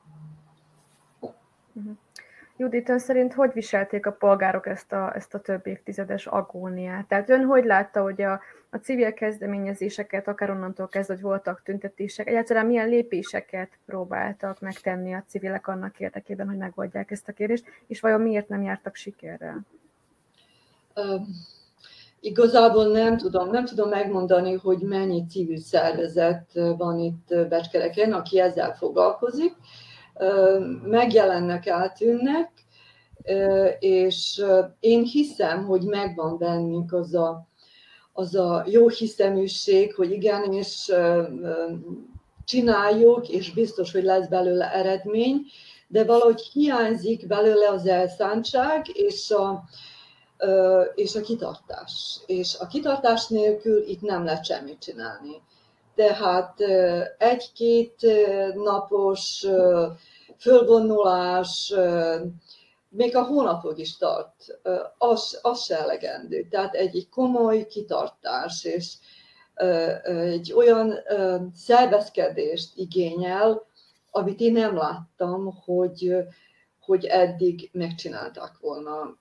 [1.74, 1.98] Uh-huh.
[2.58, 7.08] Judit, ön szerint hogy viselték a polgárok ezt a, ezt a több évtizedes agóniát?
[7.08, 8.40] Tehát ön hogy látta, hogy a,
[8.70, 15.24] a civil kezdeményezéseket, akár onnantól kezdve, hogy voltak tüntetések, egyáltalán milyen lépéseket próbáltak megtenni a
[15.28, 19.66] civilek annak érdekében, hogy megoldják ezt a kérdést, és vajon miért nem jártak sikerrel?
[20.96, 21.22] Uh,
[22.20, 28.76] igazából nem tudom, nem tudom megmondani, hogy mennyi civil szervezet van itt Becskereken, aki ezzel
[28.76, 29.54] foglalkozik.
[30.84, 32.52] Megjelennek, eltűnnek,
[33.80, 34.44] és
[34.80, 37.48] én hiszem, hogy megvan bennünk az a
[38.18, 40.92] az a jó hiszeműség, hogy igenis
[42.46, 45.42] csináljuk, és biztos, hogy lesz belőle eredmény,
[45.88, 49.64] de valahogy hiányzik belőle az elszántság és a,
[50.96, 52.20] és a kitartás.
[52.26, 55.42] És a kitartás nélkül itt nem lehet semmit csinálni.
[55.96, 56.60] Tehát
[57.18, 58.06] egy-két
[58.54, 59.46] napos
[60.38, 61.74] fölvonulás,
[62.90, 64.60] még a hónapok is tart,
[64.98, 66.48] az, az se elegendő.
[66.50, 68.94] Tehát egy komoly kitartás és
[70.04, 70.94] egy olyan
[71.56, 73.66] szervezkedést igényel,
[74.12, 76.16] amit én nem láttam, hogy,
[76.80, 79.18] hogy eddig megcsinálták volna.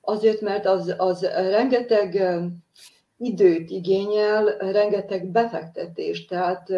[0.00, 2.22] Azért, mert az, az rengeteg
[3.18, 6.72] időt igényel, rengeteg befektetést, tehát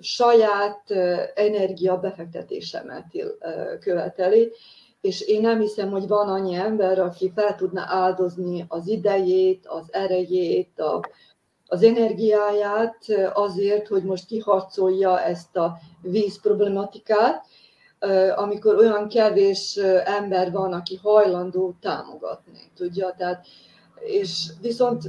[0.00, 0.90] saját
[1.34, 3.06] energia befektetésemet
[3.80, 4.52] követeli,
[5.00, 9.88] és én nem hiszem, hogy van annyi ember, aki fel tudna áldozni az idejét, az
[9.90, 11.00] erejét, a,
[11.66, 12.98] az energiáját
[13.32, 17.46] azért, hogy most kiharcolja ezt a víz problematikát,
[18.34, 23.46] amikor olyan kevés ember van, aki hajlandó támogatni, tudja, tehát,
[24.00, 25.02] és viszont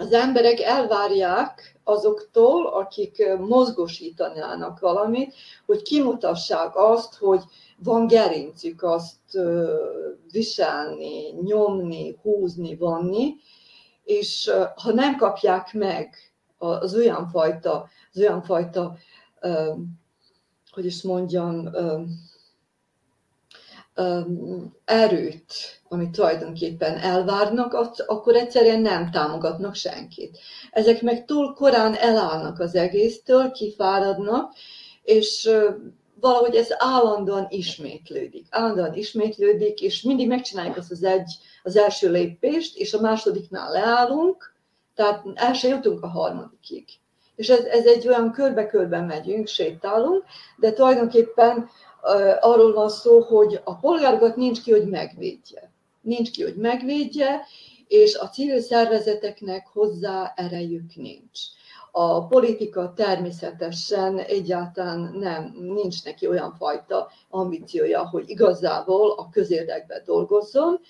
[0.00, 5.34] az emberek elvárják azoktól, akik mozgosítanának valamit,
[5.66, 7.42] hogy kimutassák azt, hogy
[7.78, 9.38] van gerincük azt
[10.32, 13.34] viselni, nyomni, húzni, vanni,
[14.04, 16.14] és ha nem kapják meg
[16.58, 18.96] az olyan fajta, az olyan fajta
[20.70, 21.70] hogy is mondjam,
[24.84, 27.72] erőt, amit tulajdonképpen elvárnak,
[28.06, 30.38] akkor egyszerűen nem támogatnak senkit.
[30.70, 34.52] Ezek meg túl korán elállnak az egésztől, kifáradnak,
[35.02, 35.50] és
[36.20, 38.46] valahogy ez állandóan ismétlődik.
[38.50, 41.32] Állandóan ismétlődik, és mindig megcsináljuk azt az egy,
[41.62, 44.54] az első lépést, és a másodiknál leállunk,
[44.94, 46.84] tehát el se jutunk a harmadikig.
[47.36, 50.24] És ez, ez egy olyan körbe-körbe megyünk, sétálunk,
[50.56, 51.68] de tulajdonképpen
[52.40, 55.72] arról van szó, hogy a polgárokat nincs ki, hogy megvédje.
[56.00, 57.40] Nincs ki, hogy megvédje,
[57.88, 61.40] és a civil szervezeteknek hozzá erejük nincs.
[61.92, 70.80] A politika természetesen egyáltalán nem, nincs neki olyan fajta ambíciója, hogy igazából a közérdekbe dolgozzon,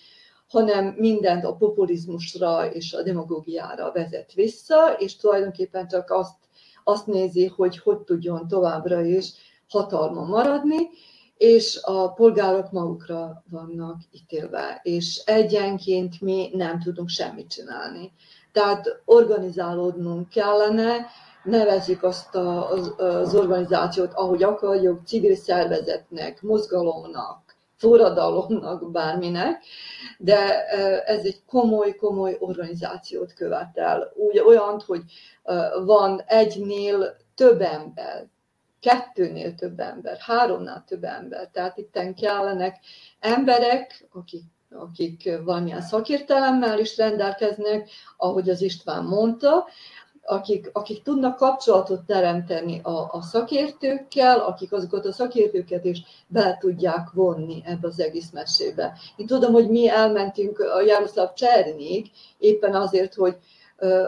[0.48, 6.36] hanem mindent a populizmusra és a demagógiára vezet vissza, és tulajdonképpen csak azt,
[6.84, 9.32] azt nézi, hogy hogy tudjon továbbra is
[9.68, 10.88] hatalma maradni,
[11.36, 18.12] és a polgárok magukra vannak ítélve, és egyenként mi nem tudunk semmit csinálni.
[18.52, 21.06] Tehát organizálódnunk kellene,
[21.44, 29.64] nevezzük azt az organizációt, ahogy akarjuk, civil szervezetnek, mozgalomnak, forradalomnak, bárminek,
[30.18, 30.64] de
[31.04, 34.12] ez egy komoly-komoly organizációt követel.
[34.14, 35.02] Úgy olyan, hogy
[35.84, 38.26] van egynél több ember,
[38.80, 41.48] kettőnél több ember, háromnál több ember.
[41.52, 42.78] Tehát itt kellenek
[43.20, 49.66] emberek, akik akik valamilyen szakértelemmel is rendelkeznek, ahogy az István mondta,
[50.22, 57.10] akik, akik tudnak kapcsolatot teremteni a, a szakértőkkel, akik azokat a szakértőket is be tudják
[57.12, 58.98] vonni ebbe az egész mesébe.
[59.16, 63.36] Én tudom, hogy mi elmentünk a Jaroszláv Csernyig, éppen azért, hogy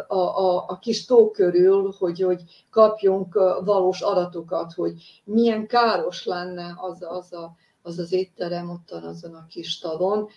[0.07, 4.93] a, a, a kis tó körül, hogy, hogy kapjunk valós adatokat, hogy
[5.25, 10.29] milyen káros lenne az az, a, az, az étterem ottan azon a kis tavon,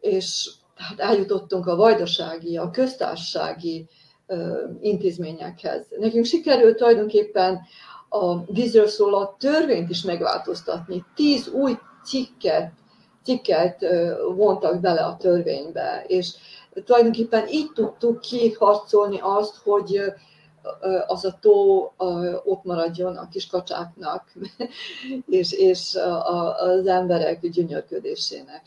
[0.00, 3.88] és hát eljutottunk a vajdasági, a köztársasági
[4.80, 5.86] intézményekhez.
[5.98, 7.60] Nekünk sikerült tulajdonképpen
[8.08, 11.04] a vízről szóló törvényt is megváltoztatni.
[11.14, 12.72] Tíz új cikket,
[13.22, 13.84] cikket
[14.36, 16.34] vontak bele a törvénybe, és
[16.84, 20.00] tulajdonképpen így tudtuk kiharcolni azt, hogy
[21.06, 21.92] az a tó
[22.44, 24.32] ott maradjon a kis kacsáknak,
[25.28, 25.98] és, és
[26.56, 28.62] az emberek gyönyörködésének.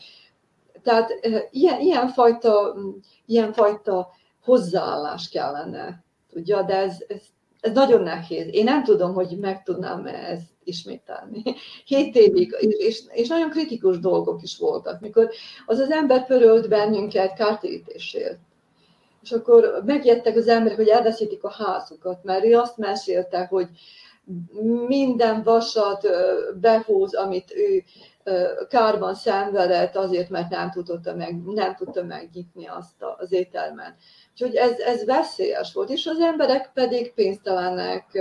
[0.82, 1.10] Tehát
[1.50, 2.74] ilyen, ilyenfajta,
[3.26, 4.10] ilyenfajta
[4.44, 7.22] hozzáállás kellene, tudja, de ez, ez,
[7.60, 8.46] ez nagyon nehéz.
[8.50, 11.42] Én nem tudom, hogy meg tudnám ezt ismételni.
[11.84, 15.30] Hét évig, és, és nagyon kritikus dolgok is voltak, mikor
[15.66, 18.38] az az ember pörölt bennünket kártérítésért.
[19.22, 23.68] És akkor megjettek az emberek, hogy elveszítik a házukat, mert ő azt mesélte, hogy
[24.86, 26.08] minden vasat
[26.60, 27.84] behúz, amit ő
[28.68, 33.94] kárban szenvedett azért, mert nem tudta, meg, nem tudta megnyitni azt az ételmet.
[34.32, 38.18] Úgyhogy ez, ez veszélyes volt, és az emberek pedig pénztelenek,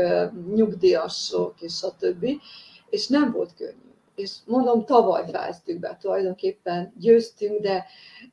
[0.53, 2.39] nyugdíjasok, és többi,
[2.89, 3.89] és nem volt könnyű.
[4.15, 7.85] És mondom, tavaly fejeztük be, tulajdonképpen győztünk, de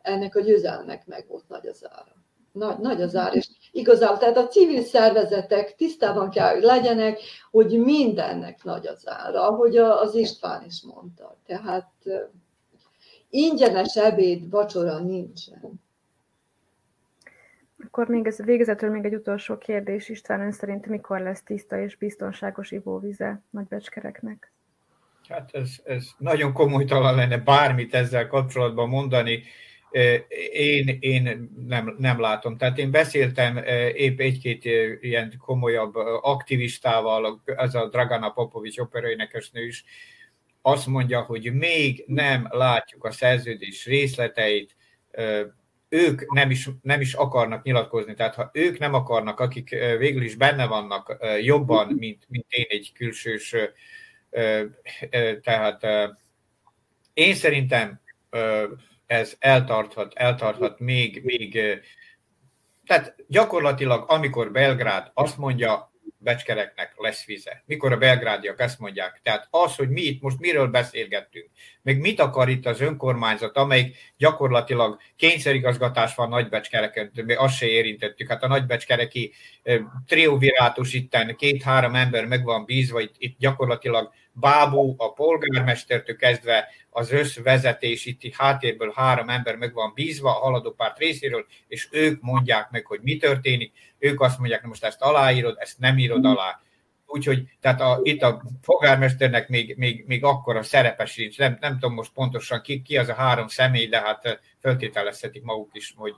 [0.02, 2.15] ennek a győzelmek meg volt nagy az ára.
[2.56, 7.18] Nagy, nagy az ár, és igazából, tehát a civil szervezetek tisztában kell, hogy legyenek,
[7.50, 11.36] hogy mindennek nagy az ára, ahogy az István is mondta.
[11.46, 11.92] Tehát
[13.30, 15.80] ingyenes ebéd, vacsora nincsen.
[17.84, 20.08] Akkor még ez végezetül még egy utolsó kérdés.
[20.08, 24.52] István ön szerint mikor lesz tiszta és biztonságos ivóvize nagybecskereknek?
[25.28, 29.42] Hát ez, ez nagyon komolytalan lenne bármit ezzel kapcsolatban mondani.
[30.52, 32.56] Én, én nem, nem látom.
[32.56, 33.56] Tehát én beszéltem
[33.94, 34.64] épp egy-két
[35.00, 39.84] ilyen komolyabb aktivistával, ez a Dragana Popovics operaénekesnő is,
[40.62, 44.76] azt mondja, hogy még nem látjuk a szerződés részleteit,
[45.88, 48.14] ők nem is, nem is akarnak nyilatkozni.
[48.14, 49.68] Tehát ha ők nem akarnak, akik
[49.98, 53.54] végül is benne vannak jobban, mint, mint én egy külsős,
[55.42, 55.86] tehát
[57.14, 58.00] én szerintem
[59.06, 61.60] ez eltarthat, eltarthat még, még
[62.86, 65.92] tehát gyakorlatilag, amikor Belgrád azt mondja,
[66.26, 67.62] becskereknek lesz vize.
[67.66, 69.20] Mikor a belgrádiak ezt mondják.
[69.22, 71.50] Tehát az, hogy mi itt most miről beszélgettünk,
[71.82, 78.28] meg mit akar itt az önkormányzat, amelyik gyakorlatilag kényszerigazgatás van nagybecskereken, azt se érintettük.
[78.28, 79.32] Hát a nagybecskereki
[80.06, 87.10] triumvirátus itten két-három ember meg van bízva, itt, itt gyakorlatilag Bábú, a polgármestertől kezdve az
[87.12, 92.86] összvezetés itt háttérből három ember meg van bízva a haladópárt részéről, és ők mondják meg,
[92.86, 93.72] hogy mi történik.
[93.98, 96.60] Ők azt mondják, hogy most ezt aláírod, ezt nem írod alá.
[97.06, 101.38] Úgyhogy tehát a, itt a polgármesternek még, még, még akkor a szerepe sincs.
[101.38, 105.70] Nem, nem tudom most pontosan ki, ki az a három személy, de hát föltételezhetik maguk
[105.72, 106.14] is, hogy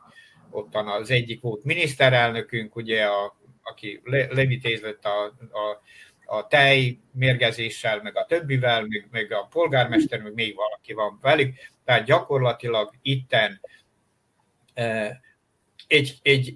[0.51, 5.83] ottan az egyik volt miniszterelnökünk, ugye, a, aki le, levitézett a, a
[6.31, 11.55] a tej mérgezéssel, meg a többivel, meg, meg a polgármester, meg még valaki van velük.
[11.85, 13.61] Tehát gyakorlatilag itten
[15.89, 16.55] egy, egy,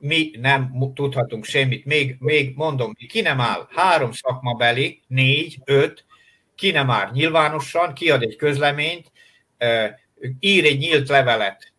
[0.00, 1.84] mi nem tudhatunk semmit.
[1.84, 6.04] Még, még mondom, ki nem áll három szakmabeli, négy, öt,
[6.54, 9.12] ki nem áll nyilvánosan, kiad egy közleményt,
[10.40, 11.72] ír egy nyílt levelet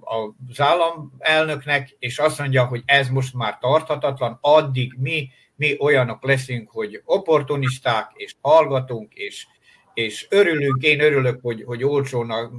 [0.00, 6.70] az államelnöknek, és azt mondja, hogy ez most már tarthatatlan, addig mi, mi olyanok leszünk,
[6.70, 9.46] hogy opportunisták, és hallgatunk, és,
[9.98, 12.50] és örülünk, én örülök, hogy, hogy olcsón a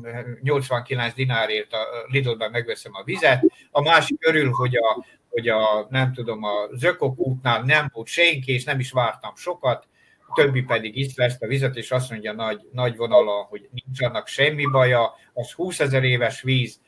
[0.42, 6.14] 89 dinárért a Lidlben megveszem a vizet, a másik örül, hogy a, hogy a nem
[6.14, 9.88] tudom, a Zökok útnál nem volt senki, és nem is vártam sokat,
[10.36, 14.28] többi pedig itt lesz a vizet, és azt mondja nagy, nagy vonalon, hogy nincs annak
[14.28, 16.80] semmi baja, az 20 ezer éves víz,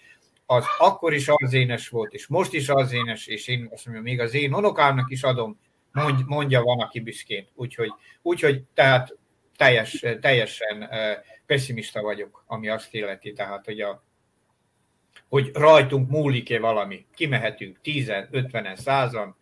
[0.46, 4.34] az akkor is arzénes volt, és most is arzénes, és én azt mondom, még az
[4.34, 5.60] én unokámnak is adom,
[6.26, 7.48] mondja van, aki büszkén.
[7.56, 7.92] Úgyhogy,
[8.22, 9.20] úgyhogy tehát
[9.62, 10.90] teljes, teljesen
[11.46, 14.04] pessimista vagyok, ami azt illeti, tehát, hogy, a,
[15.30, 17.06] hogy rajtunk múlik-e valami.
[17.16, 19.36] Kimehetünk 10 50 százan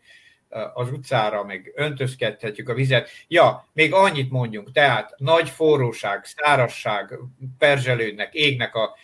[0.74, 3.09] az utcára, meg öntözkedhetjük a vizet.
[3.28, 7.20] Ja, még annyit mondjunk, tehát nagy forróság, szárasság,
[7.57, 8.95] perzselődnek, égnek a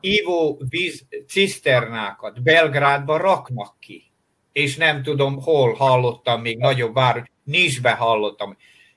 [0.00, 4.02] ívó víz ciszternákat Belgrádba raknak ki.
[4.52, 8.56] És nem tudom, hol hallottam még nagyobb vár, Nisbe hallottam.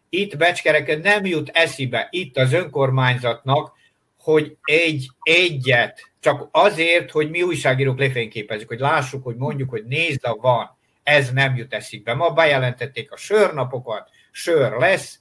[0.10, 3.76] Itt Becskereken nem jut eszibe, itt az önkormányzatnak,
[4.20, 10.26] hogy egy, egyet, csak azért, hogy mi újságírók lefényképezzük, hogy lássuk, hogy mondjuk, hogy nézd,
[10.26, 12.14] a van, ez nem jut eszikbe.
[12.14, 15.20] Ma bejelentették a sörnapokat, sör lesz,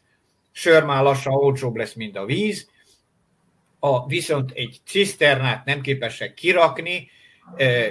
[0.53, 2.71] sör már lassan olcsóbb lesz, mint a víz,
[3.79, 7.11] a, viszont egy ciszternát nem képesek kirakni,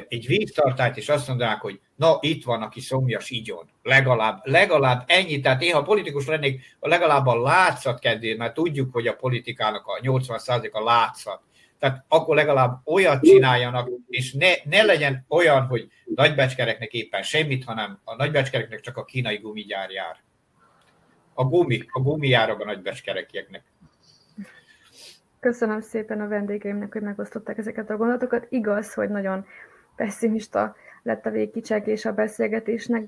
[0.08, 3.70] egy víztartályt, és azt mondanák, hogy na, itt van, aki szomjas igyon.
[3.84, 5.40] Legalább, legalább ennyi.
[5.40, 10.00] Tehát én, ha politikus lennék, legalább a látszat kedvéért, mert tudjuk, hogy a politikának a
[10.02, 11.42] 80% a látszat.
[11.80, 18.00] Tehát akkor legalább olyat csináljanak, és ne, ne legyen olyan, hogy nagybecskereknek éppen semmit, hanem
[18.04, 20.18] a nagybecskereknek csak a kínai gumigyár jár.
[21.34, 23.64] A gumi, a gumi jár a nagybecskerekieknek.
[25.40, 28.48] Köszönöm szépen a vendégeimnek, hogy megosztották ezeket a gondolatokat.
[28.50, 29.46] Igaz, hogy nagyon
[29.96, 30.76] pessimista
[31.06, 33.06] lett a végkicseglés a beszélgetésnek,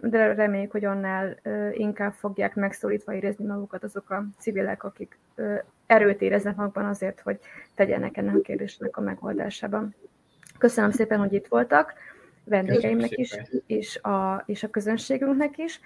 [0.00, 1.36] de reméljük, hogy annál
[1.72, 5.18] inkább fogják megszólítva érezni magukat azok a civilek, akik
[5.86, 7.38] erőt éreznek magukban azért, hogy
[7.74, 9.94] tegyenek ennek a kérdésnek a megoldásában.
[10.58, 11.92] Köszönöm szépen, hogy itt voltak,
[12.44, 13.36] vendégeimnek is,
[13.66, 15.80] és a, és a közönségünknek is.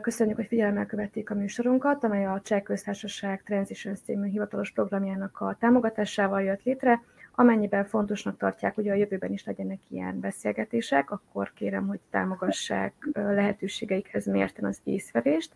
[0.00, 5.56] Köszönjük, hogy figyelemmel követték a műsorunkat, amely a Cseh Köztársaság Transitions című hivatalos programjának a
[5.60, 7.02] támogatásával jött létre.
[7.40, 14.26] Amennyiben fontosnak tartják, hogy a jövőben is legyenek ilyen beszélgetések, akkor kérem, hogy támogassák lehetőségeikhez
[14.26, 15.52] mérten az észverést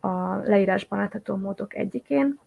[0.00, 2.38] a leírásban látható módok egyikén.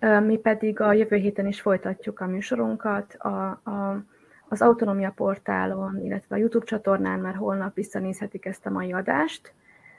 [0.00, 3.14] Mi pedig a jövő héten is folytatjuk a műsorunkat.
[3.14, 4.04] A, a,
[4.48, 9.52] az Autonomia portálon, illetve a YouTube csatornán már holnap visszanézhetik ezt a mai adást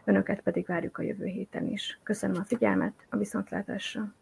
[0.03, 1.99] önöket pedig várjuk a jövő héten is.
[2.03, 4.13] Köszönöm a figyelmet, a viszontlátásra!